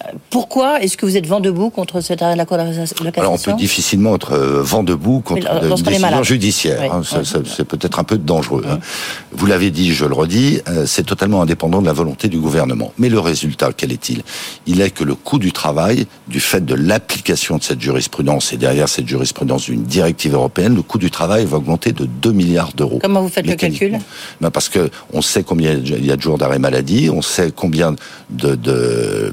Euh, 0.06 0.12
pourquoi 0.30 0.82
est-ce 0.82 0.98
que 0.98 1.06
vous 1.06 1.18
êtes 1.18 1.28
vent 1.28 1.40
debout 1.40 1.70
contre 1.70 2.02
cet 2.02 2.22
arrêt 2.22 2.34
de 2.34 2.38
la 2.38 2.46
Cour 2.46 2.58
de 2.58 3.20
Alors 3.20 3.34
on 3.34 3.38
peut 3.38 3.54
difficilement 3.54 4.16
être 4.16 4.34
euh, 4.34 4.62
vent 4.62 4.84
debout 4.84 5.22
contre 5.22 5.48
une 5.52 5.76
décision 5.84 6.24
judiciaire. 6.24 6.94
Hein. 6.94 7.02
c'est 7.24 7.66
peut-être 7.66 8.00
un 8.00 8.04
peu 8.04 8.18
dangereux. 8.18 8.66
Hein. 8.70 8.80
Vous 9.32 9.46
l'avez 9.46 9.72
dit, 9.72 9.94
je 9.94 10.06
le 10.06 10.14
redis, 10.14 10.62
c'est 10.86 11.06
totalement 11.06 11.42
indépendant 11.42 11.82
de 11.82 11.86
la 11.86 11.94
volonté 11.94 12.28
du 12.28 12.40
gouvernement. 12.40 12.92
Mais 12.98 13.10
le 13.10 13.20
résultat, 13.20 13.72
quel 13.76 13.92
est-il? 13.92 14.24
Il 14.66 14.82
est 14.82 14.92
que 14.92 15.04
le 15.04 15.16
coût 15.16 15.40
du 15.40 15.52
travail, 15.52 16.08
du 16.28 16.40
fait 16.40 16.66
de 16.66 16.76
l'application 16.76 17.58
de 17.58 17.64
cette 17.64 17.82
jurisprudence 17.82 18.54
et 18.54 18.58
derrière 18.58 18.90
cette 18.90 19.08
jurisprudence 19.08 19.66
d'une 19.66 19.84
directive 19.84 20.34
européenne, 20.34 20.76
le 20.76 20.82
coût 20.82 20.98
du 20.98 21.12
travail 21.12 21.46
va 21.46 21.58
augmenter 21.58 21.92
de 21.92 22.06
2 22.06 22.32
milliards 22.32 22.74
d'euros. 22.74 23.00
Comment 23.02 23.22
vous 23.22 23.30
faites 23.30 23.48
le 23.48 23.56
calcul? 23.56 24.00
Ben 24.42 24.52
Parce 24.52 24.70
que 24.70 24.90
on 25.14 25.22
sait 25.22 25.44
combien 25.44 25.74
il 25.74 26.06
y 26.06 26.12
a 26.12 26.16
de 26.16 26.22
jours 26.22 26.38
d'arrêt 26.38 26.60
maladie, 26.60 27.10
on 27.10 27.22
sait 27.22 27.52
combien 27.56 27.96
de, 28.30 28.56
de, 28.56 28.72
euh, 28.72 29.32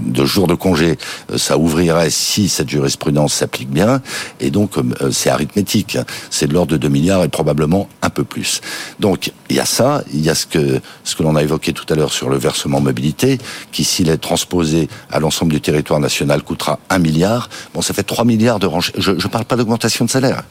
de 0.00 0.24
jours 0.24 0.46
de 0.46 0.54
congé 0.54 0.98
euh, 1.30 1.38
ça 1.38 1.58
ouvrirait 1.58 2.10
si 2.10 2.48
cette 2.48 2.68
jurisprudence 2.68 3.34
s'applique 3.34 3.70
bien, 3.70 4.00
et 4.40 4.50
donc 4.50 4.76
euh, 4.78 5.10
c'est 5.10 5.30
arithmétique, 5.30 5.98
c'est 6.30 6.46
de 6.46 6.54
l'ordre 6.54 6.72
de 6.72 6.76
2 6.76 6.88
milliards 6.88 7.24
et 7.24 7.28
probablement 7.28 7.88
un 8.02 8.10
peu 8.10 8.24
plus. 8.24 8.60
Donc 9.00 9.32
il 9.48 9.56
y 9.56 9.60
a 9.60 9.64
ça, 9.64 10.02
il 10.12 10.20
y 10.20 10.30
a 10.30 10.34
ce 10.34 10.46
que, 10.46 10.80
ce 11.04 11.16
que 11.16 11.22
l'on 11.22 11.36
a 11.36 11.42
évoqué 11.42 11.72
tout 11.72 11.86
à 11.92 11.96
l'heure 11.96 12.12
sur 12.12 12.28
le 12.28 12.36
versement 12.36 12.80
mobilité, 12.80 13.38
qui 13.70 13.84
s'il 13.84 14.08
est 14.08 14.18
transposé 14.18 14.88
à 15.10 15.20
l'ensemble 15.20 15.52
du 15.52 15.60
territoire 15.60 16.00
national 16.00 16.42
coûtera 16.42 16.78
1 16.90 16.98
milliard. 16.98 17.48
Bon, 17.74 17.82
ça 17.82 17.94
fait 17.94 18.02
3 18.02 18.24
milliards 18.24 18.58
de 18.58 18.66
range. 18.66 18.92
Je, 18.96 19.18
je 19.18 19.28
parle 19.28 19.44
pas 19.44 19.56
d'augmentation 19.56 20.04
de 20.04 20.10
salaire. 20.10 20.42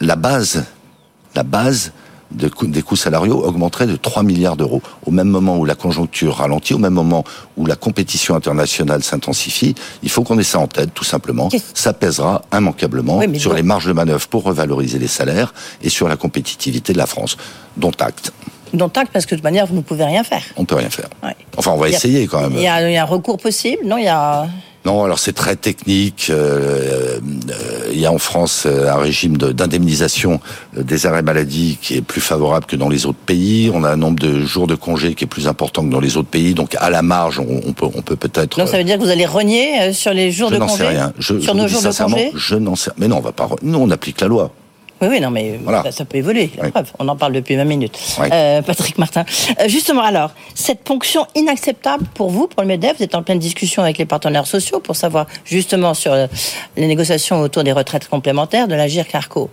La 0.00 0.16
base, 0.16 0.64
la 1.34 1.42
base 1.42 1.92
de 2.32 2.50
des 2.62 2.82
coûts 2.82 2.96
salariaux 2.96 3.44
augmenterait 3.44 3.86
de 3.86 3.96
3 3.96 4.22
milliards 4.22 4.56
d'euros. 4.56 4.82
Au 5.06 5.10
même 5.10 5.28
moment 5.28 5.58
où 5.58 5.64
la 5.64 5.74
conjoncture 5.74 6.36
ralentit, 6.36 6.74
au 6.74 6.78
même 6.78 6.92
moment 6.92 7.24
où 7.56 7.66
la 7.66 7.76
compétition 7.76 8.34
internationale 8.34 9.02
s'intensifie, 9.02 9.74
il 10.02 10.10
faut 10.10 10.22
qu'on 10.22 10.38
ait 10.38 10.44
ça 10.44 10.58
en 10.58 10.66
tête, 10.66 10.94
tout 10.94 11.04
simplement. 11.04 11.48
Ça 11.74 11.92
pèsera 11.92 12.42
immanquablement 12.52 13.20
sur 13.36 13.54
les 13.54 13.62
marges 13.62 13.86
de 13.86 13.92
manœuvre 13.92 14.26
pour 14.28 14.44
revaloriser 14.44 14.98
les 14.98 15.08
salaires 15.08 15.52
et 15.82 15.88
sur 15.88 16.08
la 16.08 16.16
compétitivité 16.16 16.92
de 16.92 16.98
la 16.98 17.06
France, 17.06 17.36
dont 17.76 17.92
acte. 17.98 18.32
Dont 18.72 18.90
acte, 18.94 19.10
parce 19.12 19.26
que 19.26 19.34
de 19.34 19.40
toute 19.40 19.44
manière, 19.44 19.66
vous 19.66 19.74
ne 19.74 19.80
pouvez 19.80 20.04
rien 20.04 20.22
faire. 20.22 20.42
On 20.56 20.62
ne 20.62 20.66
peut 20.66 20.76
rien 20.76 20.90
faire. 20.90 21.08
Enfin, 21.56 21.72
on 21.72 21.78
va 21.78 21.88
essayer 21.88 22.26
quand 22.26 22.40
même. 22.40 22.52
Il 22.54 22.60
y, 22.60 22.62
y 22.62 22.68
a 22.68 23.02
un 23.02 23.06
recours 23.06 23.38
possible, 23.38 23.84
non 23.84 23.96
Il 23.96 24.04
y 24.04 24.08
a... 24.08 24.46
Non, 24.86 25.04
alors 25.04 25.18
c'est 25.18 25.34
très 25.34 25.56
technique. 25.56 26.28
Euh, 26.30 27.18
euh, 27.50 27.90
il 27.92 28.00
y 28.00 28.06
a 28.06 28.12
en 28.12 28.18
France 28.18 28.64
euh, 28.66 28.90
un 28.90 28.96
régime 28.96 29.36
d'indemnisation 29.36 30.40
des 30.74 31.06
arrêts 31.06 31.22
maladie 31.22 31.78
qui 31.82 31.96
est 31.96 32.00
plus 32.00 32.22
favorable 32.22 32.64
que 32.64 32.76
dans 32.76 32.88
les 32.88 33.04
autres 33.04 33.18
pays. 33.18 33.70
On 33.74 33.84
a 33.84 33.90
un 33.90 33.96
nombre 33.96 34.18
de 34.18 34.40
jours 34.40 34.66
de 34.66 34.74
congé 34.74 35.14
qui 35.14 35.24
est 35.24 35.26
plus 35.26 35.48
important 35.48 35.84
que 35.84 35.90
dans 35.90 36.00
les 36.00 36.16
autres 36.16 36.28
pays. 36.28 36.54
Donc 36.54 36.76
à 36.78 36.88
la 36.88 37.02
marge, 37.02 37.40
on, 37.40 37.72
peut 37.72 37.86
on 37.94 38.00
peut 38.00 38.16
peut-être. 38.16 38.58
Donc 38.58 38.68
ça 38.68 38.78
veut 38.78 38.84
dire 38.84 38.96
que 38.96 39.02
vous 39.02 39.10
allez 39.10 39.26
renier 39.26 39.92
sur 39.92 40.14
les 40.14 40.30
jours 40.30 40.50
de 40.50 40.56
congé. 40.56 40.76
Je 40.78 40.82
n'en 40.82 40.88
sais 40.88 40.88
rien. 40.88 41.12
sur 41.18 41.54
nos 41.54 41.68
jours 41.68 41.82
de 41.82 41.92
congé. 41.92 42.32
Je 42.34 42.54
n'en 42.54 42.76
sais. 42.76 42.90
Mais 42.96 43.08
non, 43.08 43.18
on 43.18 43.20
va 43.20 43.32
pas. 43.32 43.48
Nous, 43.62 43.78
on 43.78 43.90
applique 43.90 44.20
la 44.22 44.28
loi. 44.28 44.50
Oui, 45.00 45.08
oui, 45.08 45.20
non, 45.20 45.30
mais 45.30 45.58
ça, 45.90 46.04
peut 46.04 46.18
évoluer. 46.18 46.50
On 46.98 47.08
en 47.08 47.16
parle 47.16 47.32
depuis 47.32 47.56
20 47.56 47.64
minutes. 47.64 47.98
Euh, 48.20 48.60
Patrick 48.60 48.98
Martin. 48.98 49.24
Euh, 49.58 49.68
justement, 49.68 50.02
alors, 50.02 50.32
cette 50.54 50.80
ponction 50.80 51.26
inacceptable 51.34 52.04
pour 52.14 52.30
vous, 52.30 52.48
pour 52.48 52.62
le 52.62 52.68
MEDEF, 52.68 52.98
vous 52.98 53.04
êtes 53.04 53.14
en 53.14 53.22
pleine 53.22 53.38
discussion 53.38 53.82
avec 53.82 53.96
les 53.96 54.04
partenaires 54.04 54.46
sociaux 54.46 54.80
pour 54.80 54.96
savoir 54.96 55.26
justement 55.44 55.94
sur 55.94 56.12
euh, 56.12 56.26
les 56.76 56.86
négociations 56.86 57.40
autour 57.40 57.64
des 57.64 57.72
retraites 57.72 58.08
complémentaires 58.08 58.68
de 58.68 58.74
la 58.74 58.88
GIR-Carco. 58.88 59.48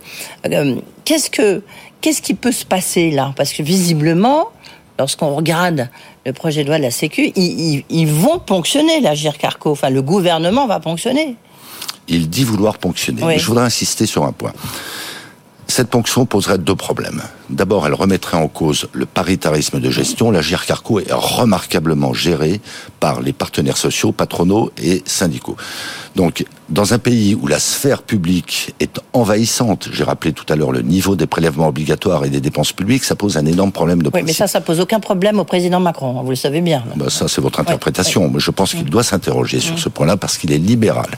qu'est-ce 1.04 1.30
que, 1.30 1.62
qu'est-ce 2.02 2.20
qui 2.20 2.34
peut 2.34 2.52
se 2.52 2.66
passer 2.66 3.10
là? 3.10 3.32
Parce 3.34 3.54
que 3.54 3.62
visiblement, 3.62 4.48
lorsqu'on 4.98 5.34
regarde 5.34 5.88
le 6.26 6.32
projet 6.34 6.62
de 6.62 6.68
loi 6.68 6.76
de 6.76 6.82
la 6.82 6.90
Sécu, 6.90 7.32
ils, 7.36 7.84
ils 7.88 8.06
vont 8.06 8.38
ponctionner 8.38 9.00
la 9.00 9.14
GIR-Carco. 9.14 9.70
Enfin, 9.70 9.88
le 9.88 10.02
gouvernement 10.02 10.66
va 10.66 10.78
ponctionner. 10.78 11.36
Il 12.08 12.28
dit 12.28 12.44
vouloir 12.44 12.78
ponctionner. 12.78 13.38
je 13.38 13.46
voudrais 13.46 13.64
insister 13.64 14.06
sur 14.06 14.24
un 14.24 14.32
point. 14.32 14.52
Cette 15.68 15.90
ponction 15.90 16.26
poserait 16.26 16.58
deux 16.58 16.74
problèmes. 16.74 17.22
D'abord, 17.50 17.86
elle 17.86 17.94
remettrait 17.94 18.36
en 18.36 18.48
cause 18.48 18.88
le 18.92 19.06
paritarisme 19.06 19.80
de 19.80 19.90
gestion. 19.90 20.30
La 20.30 20.42
GIRCARCO 20.42 21.00
est 21.00 21.12
remarquablement 21.12 22.12
gérée 22.12 22.60
par 23.00 23.22
les 23.22 23.32
partenaires 23.32 23.76
sociaux, 23.78 24.12
patronaux 24.12 24.70
et 24.82 25.02
syndicaux. 25.06 25.56
Donc, 26.14 26.44
dans 26.68 26.92
un 26.92 26.98
pays 26.98 27.34
où 27.34 27.46
la 27.46 27.58
sphère 27.58 28.02
publique 28.02 28.74
est 28.80 29.00
envahissante, 29.12 29.88
j'ai 29.92 30.04
rappelé 30.04 30.32
tout 30.32 30.44
à 30.52 30.56
l'heure 30.56 30.72
le 30.72 30.82
niveau 30.82 31.16
des 31.16 31.26
prélèvements 31.26 31.68
obligatoires 31.68 32.24
et 32.24 32.30
des 32.30 32.40
dépenses 32.40 32.72
publiques, 32.72 33.04
ça 33.04 33.14
pose 33.14 33.38
un 33.38 33.46
énorme 33.46 33.72
problème 33.72 34.02
de 34.02 34.10
Oui, 34.12 34.22
mais 34.24 34.32
ça, 34.34 34.46
ça 34.46 34.60
pose 34.60 34.80
aucun 34.80 35.00
problème 35.00 35.38
au 35.38 35.44
président 35.44 35.80
Macron, 35.80 36.22
vous 36.22 36.30
le 36.30 36.36
savez 36.36 36.60
bien. 36.60 36.84
Bah, 36.96 37.06
ça, 37.08 37.28
c'est 37.28 37.40
votre 37.40 37.60
interprétation. 37.60 38.28
Mais 38.28 38.40
je 38.40 38.50
pense 38.50 38.72
qu'il 38.72 38.84
doit 38.84 39.02
s'interroger 39.02 39.60
sur 39.60 39.78
ce 39.78 39.88
point-là 39.88 40.16
parce 40.16 40.36
qu'il 40.36 40.52
est 40.52 40.58
libéral. 40.58 41.08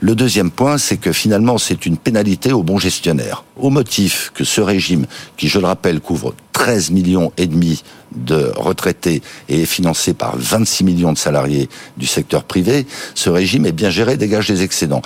Le 0.00 0.14
deuxième 0.14 0.50
point, 0.50 0.76
c'est 0.76 0.98
que 0.98 1.12
finalement, 1.12 1.56
c'est 1.56 1.86
une 1.86 1.96
pénalité 1.96 2.52
au 2.52 2.62
bon 2.62 2.78
gestionnaire. 2.78 3.44
Au 3.56 3.70
motif 3.70 4.32
que 4.34 4.44
ce 4.44 4.60
régime, 4.60 5.06
qui, 5.36 5.48
je 5.48 5.58
le 5.62 5.68
rappelle, 5.68 6.00
couvre 6.00 6.34
13 6.52 6.90
millions 6.90 7.32
et 7.38 7.46
demi 7.46 7.82
de 8.14 8.52
retraités 8.54 9.22
et 9.48 9.62
est 9.62 9.66
financé 9.66 10.12
par 10.12 10.36
26 10.36 10.84
millions 10.84 11.12
de 11.12 11.18
salariés 11.18 11.68
du 11.96 12.06
secteur 12.06 12.44
privé, 12.44 12.86
ce 13.14 13.30
régime 13.30 13.64
est 13.66 13.72
bien 13.72 13.90
géré, 13.90 14.16
dégage 14.16 14.48
des 14.48 14.62
excédents. 14.62 15.02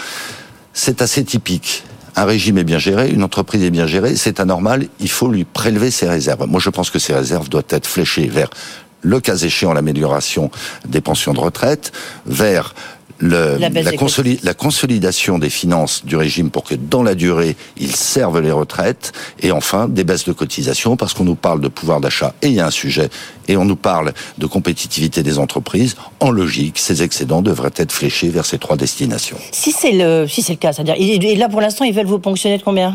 C'est 0.73 1.01
assez 1.01 1.25
typique. 1.25 1.85
Un 2.17 2.25
régime 2.25 2.59
est 2.59 2.65
bien 2.65 2.79
géré, 2.79 3.11
une 3.11 3.23
entreprise 3.23 3.63
est 3.63 3.71
bien 3.71 3.87
gérée, 3.87 4.17
c'est 4.17 4.41
anormal, 4.41 4.89
il 5.01 5.11
faut 5.11 5.29
lui 5.29 5.45
prélever 5.45 5.91
ses 5.91 6.09
réserves. 6.09 6.47
Moi, 6.47 6.61
je 6.61 6.71
pense 6.71 6.91
que 6.91 6.99
ces 6.99 7.15
réserves 7.15 7.49
doivent 7.49 7.65
être 7.71 7.87
fléchées 7.87 8.27
vers 8.27 8.51
le 9.03 9.21
cas 9.21 9.37
échéant 9.37 9.73
l'amélioration 9.73 10.51
des 10.89 11.01
pensions 11.01 11.33
de 11.33 11.41
retraite, 11.41 11.93
vers 12.27 12.75
le, 13.19 13.57
la, 13.59 13.69
la, 13.69 14.55
consolidation 14.55 15.39
des 15.39 15.51
finances 15.51 16.05
du 16.05 16.17
régime 16.17 16.51
pour 16.51 16.65
que 16.65 16.75
dans 16.75 17.03
la 17.03 17.15
durée, 17.15 17.57
ils 17.77 17.95
servent 17.95 18.41
les 18.41 18.53
retraites, 18.53 19.13
et 19.41 19.53
enfin 19.53 19.89
des 19.89 20.05
baisses 20.05 20.25
de 20.25 20.33
cotisation, 20.33 20.97
parce 20.97 21.15
qu'on 21.15 21.25
nous 21.25 21.35
parle 21.35 21.61
de 21.61 21.69
pouvoir 21.69 22.01
d'achat, 22.01 22.35
et 22.43 22.49
il 22.49 22.55
y 22.55 22.61
a 22.61 22.67
un 22.67 22.71
sujet, 22.71 23.09
et 23.49 23.57
on 23.57 23.65
nous 23.65 23.77
parle 23.77 24.13
de 24.39 24.47
compétitivité 24.47 25.23
des 25.23 25.39
entreprises. 25.39 25.97
En 26.21 26.31
logique, 26.31 26.79
ces 26.79 27.03
excédents 27.03 27.43
devraient 27.43 27.71
être 27.77 27.93
fléchés 27.93 28.29
vers 28.29 28.47
ces 28.47 28.59
trois 28.59 28.77
destinations. 28.77 29.39
Si 29.53 29.73
c'est 29.73 29.93
le, 29.93 30.27
si 30.27 30.43
c'est 30.43 30.55
le 30.55 30.59
cas, 30.59 30.73
c'est-à-dire, 30.73 30.97
et 30.99 31.37
là 31.37 31.49
pour 31.49 31.61
l'instant, 31.61 31.85
ils 31.85 31.95
veulent 31.95 32.07
vous 32.07 32.19
ponctionner 32.19 32.59
de 32.59 32.63
combien? 32.63 32.95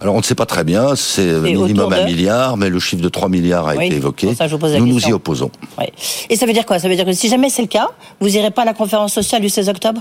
Alors 0.00 0.14
on 0.14 0.18
ne 0.18 0.22
sait 0.22 0.34
pas 0.34 0.46
très 0.46 0.64
bien, 0.64 0.94
c'est 0.94 1.40
minimum 1.40 1.92
un 1.92 2.04
milliard, 2.04 2.56
mais 2.56 2.68
le 2.68 2.78
chiffre 2.78 3.02
de 3.02 3.08
3 3.08 3.28
milliards 3.28 3.66
a 3.66 3.84
été 3.84 3.96
évoqué. 3.96 4.28
nous 4.78 4.86
nous 4.86 5.00
y 5.00 5.12
opposons. 5.12 5.50
Et 6.30 6.36
ça 6.36 6.46
veut 6.46 6.52
dire 6.52 6.66
quoi? 6.66 6.78
Ça 6.78 6.88
veut 6.88 6.94
dire 6.94 7.04
que 7.04 7.12
si 7.12 7.28
jamais 7.28 7.50
c'est 7.50 7.62
le 7.62 7.68
cas, 7.68 7.88
vous 8.20 8.36
irez 8.36 8.50
pas 8.50 8.62
à 8.62 8.64
la 8.64 8.74
conférence 8.74 9.12
sociale 9.12 9.42
du 9.42 9.48
16 9.48 9.68
octobre? 9.68 10.00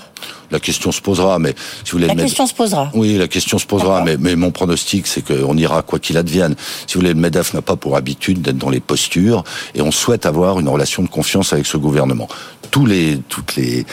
La 0.52 0.60
question 0.60 0.92
se 0.92 1.02
posera, 1.02 1.40
mais 1.40 1.56
si 1.84 1.92
vous 1.92 1.98
voulez... 1.98 2.08
La 2.08 2.16
question 2.16 2.46
se 2.46 2.54
posera 2.54 2.92
Oui, 2.94 3.18
la 3.18 3.28
question 3.28 3.58
se 3.58 3.66
posera, 3.66 4.04
mais, 4.04 4.18
mais, 4.18 4.36
mon 4.36 4.52
pronostic, 4.52 5.08
c'est 5.08 5.22
qu'on 5.22 5.58
ira 5.58 5.82
quoi 5.82 6.00
qu'il 6.00 6.18
advienne. 6.18 6.56
Si 6.86 6.94
vous 6.94 7.02
voulez, 7.02 7.14
le 7.14 7.20
MEDEF 7.20 7.54
n'a 7.54 7.62
pas 7.62 7.76
pour 7.76 7.98
habitude 7.98 8.42
d'être 8.42 8.58
dans 8.58 8.70
les 8.70 8.80
postures, 8.80 9.44
et 9.74 9.82
on 9.82 9.92
souhaite 9.92 10.26
avoir 10.26 10.60
une 10.60 10.70
relation 10.70 11.04
de 11.04 11.10
confiance 11.10 11.54
avec 11.54 11.66
ce 11.66 11.78
gouvernement. 11.78 12.28
tous 12.72 12.86
les, 12.86 13.20
toutes 13.30 13.56
les 13.56 13.86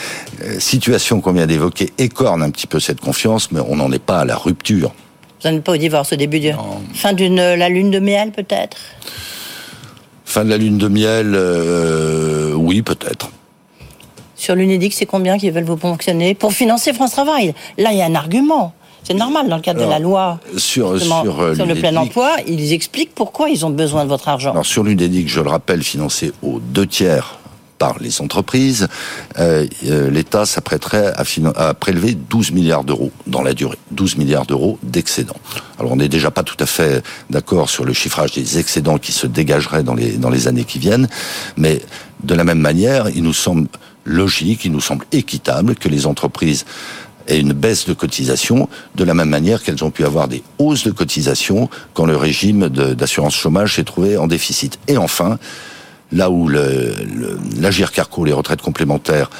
euh, 0.42 0.58
situations 0.60 1.20
qu'on 1.20 1.32
vient 1.32 1.46
d'évoquer 1.46 1.92
écornent 1.98 2.42
un 2.42 2.50
petit 2.50 2.66
peu 2.66 2.80
cette 2.80 3.00
confiance, 3.00 3.50
mais 3.52 3.60
on 3.66 3.76
n'en 3.76 3.90
est 3.92 3.98
pas 3.98 4.20
à 4.20 4.24
la 4.24 4.36
rupture. 4.36 4.92
Vous 5.44 5.50
n'êtes 5.50 5.64
pas 5.64 5.72
au 5.72 5.76
divorce 5.76 6.12
au 6.12 6.16
début 6.16 6.40
de 6.40 6.52
fin 6.94 7.12
d'une 7.12 7.36
la 7.36 7.68
lune 7.68 7.90
de 7.90 7.98
miel 7.98 8.32
peut-être? 8.32 8.78
Fin 10.24 10.44
de 10.44 10.50
la 10.50 10.56
lune 10.56 10.78
de 10.78 10.88
miel, 10.88 11.32
euh, 11.34 12.54
oui 12.54 12.82
peut-être. 12.82 13.30
Sur 14.36 14.54
l'UNEDIC, 14.54 14.92
c'est 14.92 15.06
combien 15.06 15.38
qui 15.38 15.50
veulent 15.50 15.64
vous 15.64 15.76
fonctionner 15.76 16.34
pour 16.34 16.52
financer 16.52 16.92
France 16.92 17.12
Travail? 17.12 17.54
Là, 17.78 17.92
il 17.92 17.98
y 17.98 18.02
a 18.02 18.06
un 18.06 18.14
argument. 18.14 18.72
C'est 19.02 19.14
normal 19.14 19.48
dans 19.48 19.56
le 19.56 19.62
cadre 19.62 19.84
de 19.84 19.88
la 19.88 19.98
loi 19.98 20.40
sur, 20.56 20.98
sur, 20.98 21.40
euh, 21.40 21.54
sur 21.54 21.66
le 21.66 21.74
plein 21.74 21.94
emploi. 21.94 22.36
Ils 22.46 22.72
expliquent 22.72 23.14
pourquoi 23.14 23.50
ils 23.50 23.66
ont 23.66 23.70
besoin 23.70 24.04
de 24.04 24.08
votre 24.08 24.28
argent. 24.28 24.52
Alors 24.52 24.64
sur 24.64 24.82
l'UNEDIC, 24.82 25.28
je 25.28 25.40
le 25.40 25.50
rappelle, 25.50 25.82
financé 25.82 26.32
aux 26.42 26.58
deux 26.58 26.86
tiers 26.86 27.38
par 27.78 27.98
les 27.98 28.20
entreprises, 28.20 28.88
euh, 29.38 29.66
euh, 29.86 30.10
l'État 30.10 30.46
s'apprêterait 30.46 31.12
à, 31.16 31.74
prélever 31.74 32.14
12 32.14 32.52
milliards 32.52 32.84
d'euros 32.84 33.10
dans 33.26 33.42
la 33.42 33.54
durée. 33.54 33.78
12 33.90 34.16
milliards 34.16 34.46
d'euros 34.46 34.78
d'excédents. 34.82 35.36
Alors 35.78 35.92
on 35.92 35.96
n'est 35.96 36.08
déjà 36.08 36.30
pas 36.30 36.42
tout 36.42 36.56
à 36.60 36.66
fait 36.66 37.02
d'accord 37.30 37.68
sur 37.68 37.84
le 37.84 37.92
chiffrage 37.92 38.32
des 38.32 38.58
excédents 38.58 38.98
qui 38.98 39.12
se 39.12 39.26
dégageraient 39.26 39.82
dans 39.82 39.94
les, 39.94 40.12
dans 40.12 40.30
les 40.30 40.48
années 40.48 40.64
qui 40.64 40.78
viennent, 40.78 41.08
mais 41.56 41.82
de 42.22 42.34
la 42.34 42.44
même 42.44 42.60
manière, 42.60 43.08
il 43.10 43.22
nous 43.22 43.34
semble 43.34 43.68
logique, 44.04 44.64
il 44.64 44.72
nous 44.72 44.80
semble 44.80 45.04
équitable 45.12 45.74
que 45.74 45.88
les 45.88 46.06
entreprises 46.06 46.64
aient 47.26 47.40
une 47.40 47.52
baisse 47.52 47.86
de 47.86 47.94
cotisation 47.94 48.68
de 48.94 49.04
la 49.04 49.14
même 49.14 49.28
manière 49.28 49.62
qu'elles 49.62 49.82
ont 49.84 49.90
pu 49.90 50.04
avoir 50.04 50.28
des 50.28 50.42
hausses 50.58 50.84
de 50.84 50.90
cotisation 50.90 51.70
quand 51.94 52.06
le 52.06 52.16
régime 52.16 52.68
d'assurance 52.68 53.34
chômage 53.34 53.76
s'est 53.76 53.84
trouvé 53.84 54.16
en 54.16 54.26
déficit. 54.26 54.78
Et 54.88 54.98
enfin, 54.98 55.38
là 56.14 56.30
où 56.30 56.48
l'Agir 56.48 57.92
Carco, 57.92 58.24
les 58.24 58.32
retraites 58.32 58.62
complémentaires, 58.62 59.30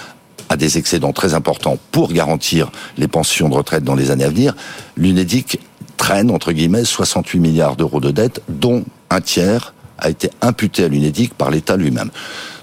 a 0.49 0.57
des 0.57 0.77
excédents 0.77 1.13
très 1.13 1.33
importants 1.33 1.79
pour 1.91 2.13
garantir 2.13 2.71
les 2.99 3.09
pensions 3.09 3.49
de 3.49 3.55
retraite 3.55 3.85
dans 3.85 3.95
les 3.95 4.11
années 4.11 4.25
à 4.25 4.29
venir, 4.29 4.55
l'UNEDIC 4.97 5.59
traîne, 5.97 6.31
entre 6.31 6.53
guillemets, 6.53 6.85
68 6.85 7.39
milliards 7.41 7.77
d'euros 7.77 8.01
de 8.01 8.11
dettes, 8.11 8.43
dont 8.49 8.85
un 9.09 9.21
tiers 9.21 9.73
a 9.99 10.11
été 10.11 10.29
imputé 10.43 10.85
à 10.85 10.89
l'UNEDIC 10.89 11.33
par 11.35 11.51
l'État 11.51 11.77
lui-même. 11.77 12.11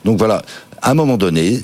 Donc 0.06 0.20
voilà, 0.20 0.44
à 0.82 0.92
un 0.92 0.94
moment 0.94 1.18
donné, 1.18 1.62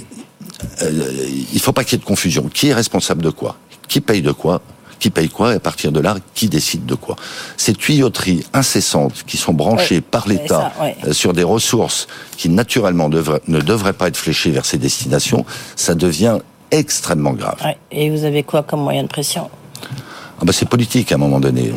euh, 0.81 1.27
il 1.29 1.55
ne 1.55 1.59
faut 1.59 1.73
pas 1.73 1.83
qu'il 1.83 1.93
y 1.93 1.95
ait 1.95 2.03
de 2.03 2.05
confusion. 2.05 2.49
Qui 2.51 2.69
est 2.69 2.73
responsable 2.73 3.21
de 3.21 3.29
quoi? 3.29 3.57
Qui 3.87 4.01
paye 4.01 4.21
de 4.21 4.31
quoi? 4.31 4.61
Qui 4.99 5.09
paye 5.09 5.29
quoi 5.29 5.53
et 5.53 5.55
à 5.55 5.59
partir 5.59 5.91
de 5.91 5.99
là, 5.99 6.15
qui 6.33 6.49
décide 6.49 6.85
de 6.85 6.95
quoi. 6.95 7.15
Ces 7.57 7.73
tuyauteries 7.73 8.45
incessantes 8.53 9.23
qui 9.25 9.37
sont 9.37 9.53
branchées 9.53 10.01
par 10.01 10.27
l'État 10.27 10.71
euh, 10.81 11.13
sur 11.13 11.33
des 11.33 11.43
ressources 11.43 12.07
qui 12.37 12.49
naturellement 12.49 13.09
ne 13.09 13.59
devraient 13.61 13.93
pas 13.93 14.07
être 14.07 14.17
fléchées 14.17 14.51
vers 14.51 14.65
ces 14.65 14.77
destinations, 14.77 15.45
ça 15.75 15.95
devient 15.95 16.39
extrêmement 16.71 17.33
grave. 17.33 17.57
Et 17.91 18.09
vous 18.09 18.23
avez 18.23 18.43
quoi 18.43 18.63
comme 18.63 18.81
moyen 18.81 19.03
de 19.03 19.07
pression? 19.07 19.49
Ah 20.39 20.45
bah 20.45 20.53
c'est 20.53 20.69
politique 20.69 21.11
à 21.11 21.15
un 21.15 21.17
moment 21.17 21.39
donné. 21.39 21.71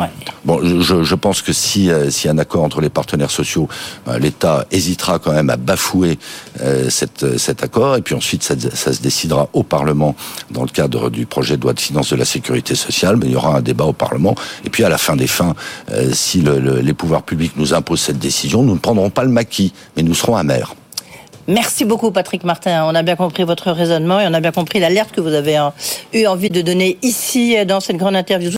Bon, 0.44 0.60
je, 0.62 1.02
je, 1.02 1.14
pense 1.14 1.40
que 1.40 1.52
si 1.52 1.90
euh, 1.90 2.10
s'il 2.10 2.26
y 2.26 2.28
a 2.28 2.32
un 2.32 2.38
accord 2.38 2.62
entre 2.62 2.82
les 2.82 2.90
partenaires 2.90 3.30
sociaux, 3.30 3.68
euh, 4.06 4.18
l'État 4.18 4.66
hésitera 4.70 5.18
quand 5.18 5.32
même 5.32 5.48
à 5.48 5.56
bafouer 5.56 6.18
euh, 6.60 6.90
cette, 6.90 7.38
cet 7.38 7.62
accord, 7.62 7.96
et 7.96 8.02
puis 8.02 8.14
ensuite 8.14 8.42
ça, 8.42 8.54
ça, 8.74 8.92
se 8.92 9.00
décidera 9.00 9.48
au 9.54 9.62
Parlement 9.62 10.14
dans 10.50 10.62
le 10.62 10.68
cadre 10.68 11.08
du 11.08 11.24
projet 11.24 11.56
de 11.56 11.62
loi 11.62 11.72
de 11.72 11.80
finances 11.80 12.10
de 12.10 12.16
la 12.16 12.26
sécurité 12.26 12.74
sociale. 12.74 13.16
Mais 13.16 13.26
il 13.26 13.32
y 13.32 13.36
aura 13.36 13.56
un 13.56 13.62
débat 13.62 13.84
au 13.84 13.94
Parlement, 13.94 14.34
et 14.64 14.70
puis 14.70 14.84
à 14.84 14.90
la 14.90 14.98
fin 14.98 15.16
des 15.16 15.26
fins, 15.26 15.54
si 16.12 16.42
le, 16.42 16.80
les 16.80 16.94
pouvoirs 16.94 17.22
publics 17.22 17.52
nous 17.56 17.72
imposent 17.72 18.02
cette 18.02 18.18
décision, 18.18 18.62
nous 18.62 18.74
ne 18.74 18.78
prendrons 18.78 19.10
pas 19.10 19.24
le 19.24 19.30
maquis, 19.30 19.72
mais 19.96 20.02
nous 20.02 20.14
serons 20.14 20.36
amers. 20.36 20.74
Merci 21.50 21.84
beaucoup, 21.84 22.12
Patrick 22.12 22.44
Martin. 22.44 22.84
On 22.86 22.94
a 22.94 23.02
bien 23.02 23.16
compris 23.16 23.42
votre 23.42 23.72
raisonnement 23.72 24.20
et 24.20 24.26
on 24.28 24.34
a 24.34 24.40
bien 24.40 24.52
compris 24.52 24.78
l'alerte 24.78 25.10
que 25.10 25.20
vous 25.20 25.34
avez 25.34 25.58
eu 26.14 26.24
envie 26.26 26.48
de 26.48 26.62
donner 26.62 26.96
ici 27.02 27.56
dans 27.66 27.80
cette 27.80 27.96
grande 27.96 28.14
interview. 28.14 28.48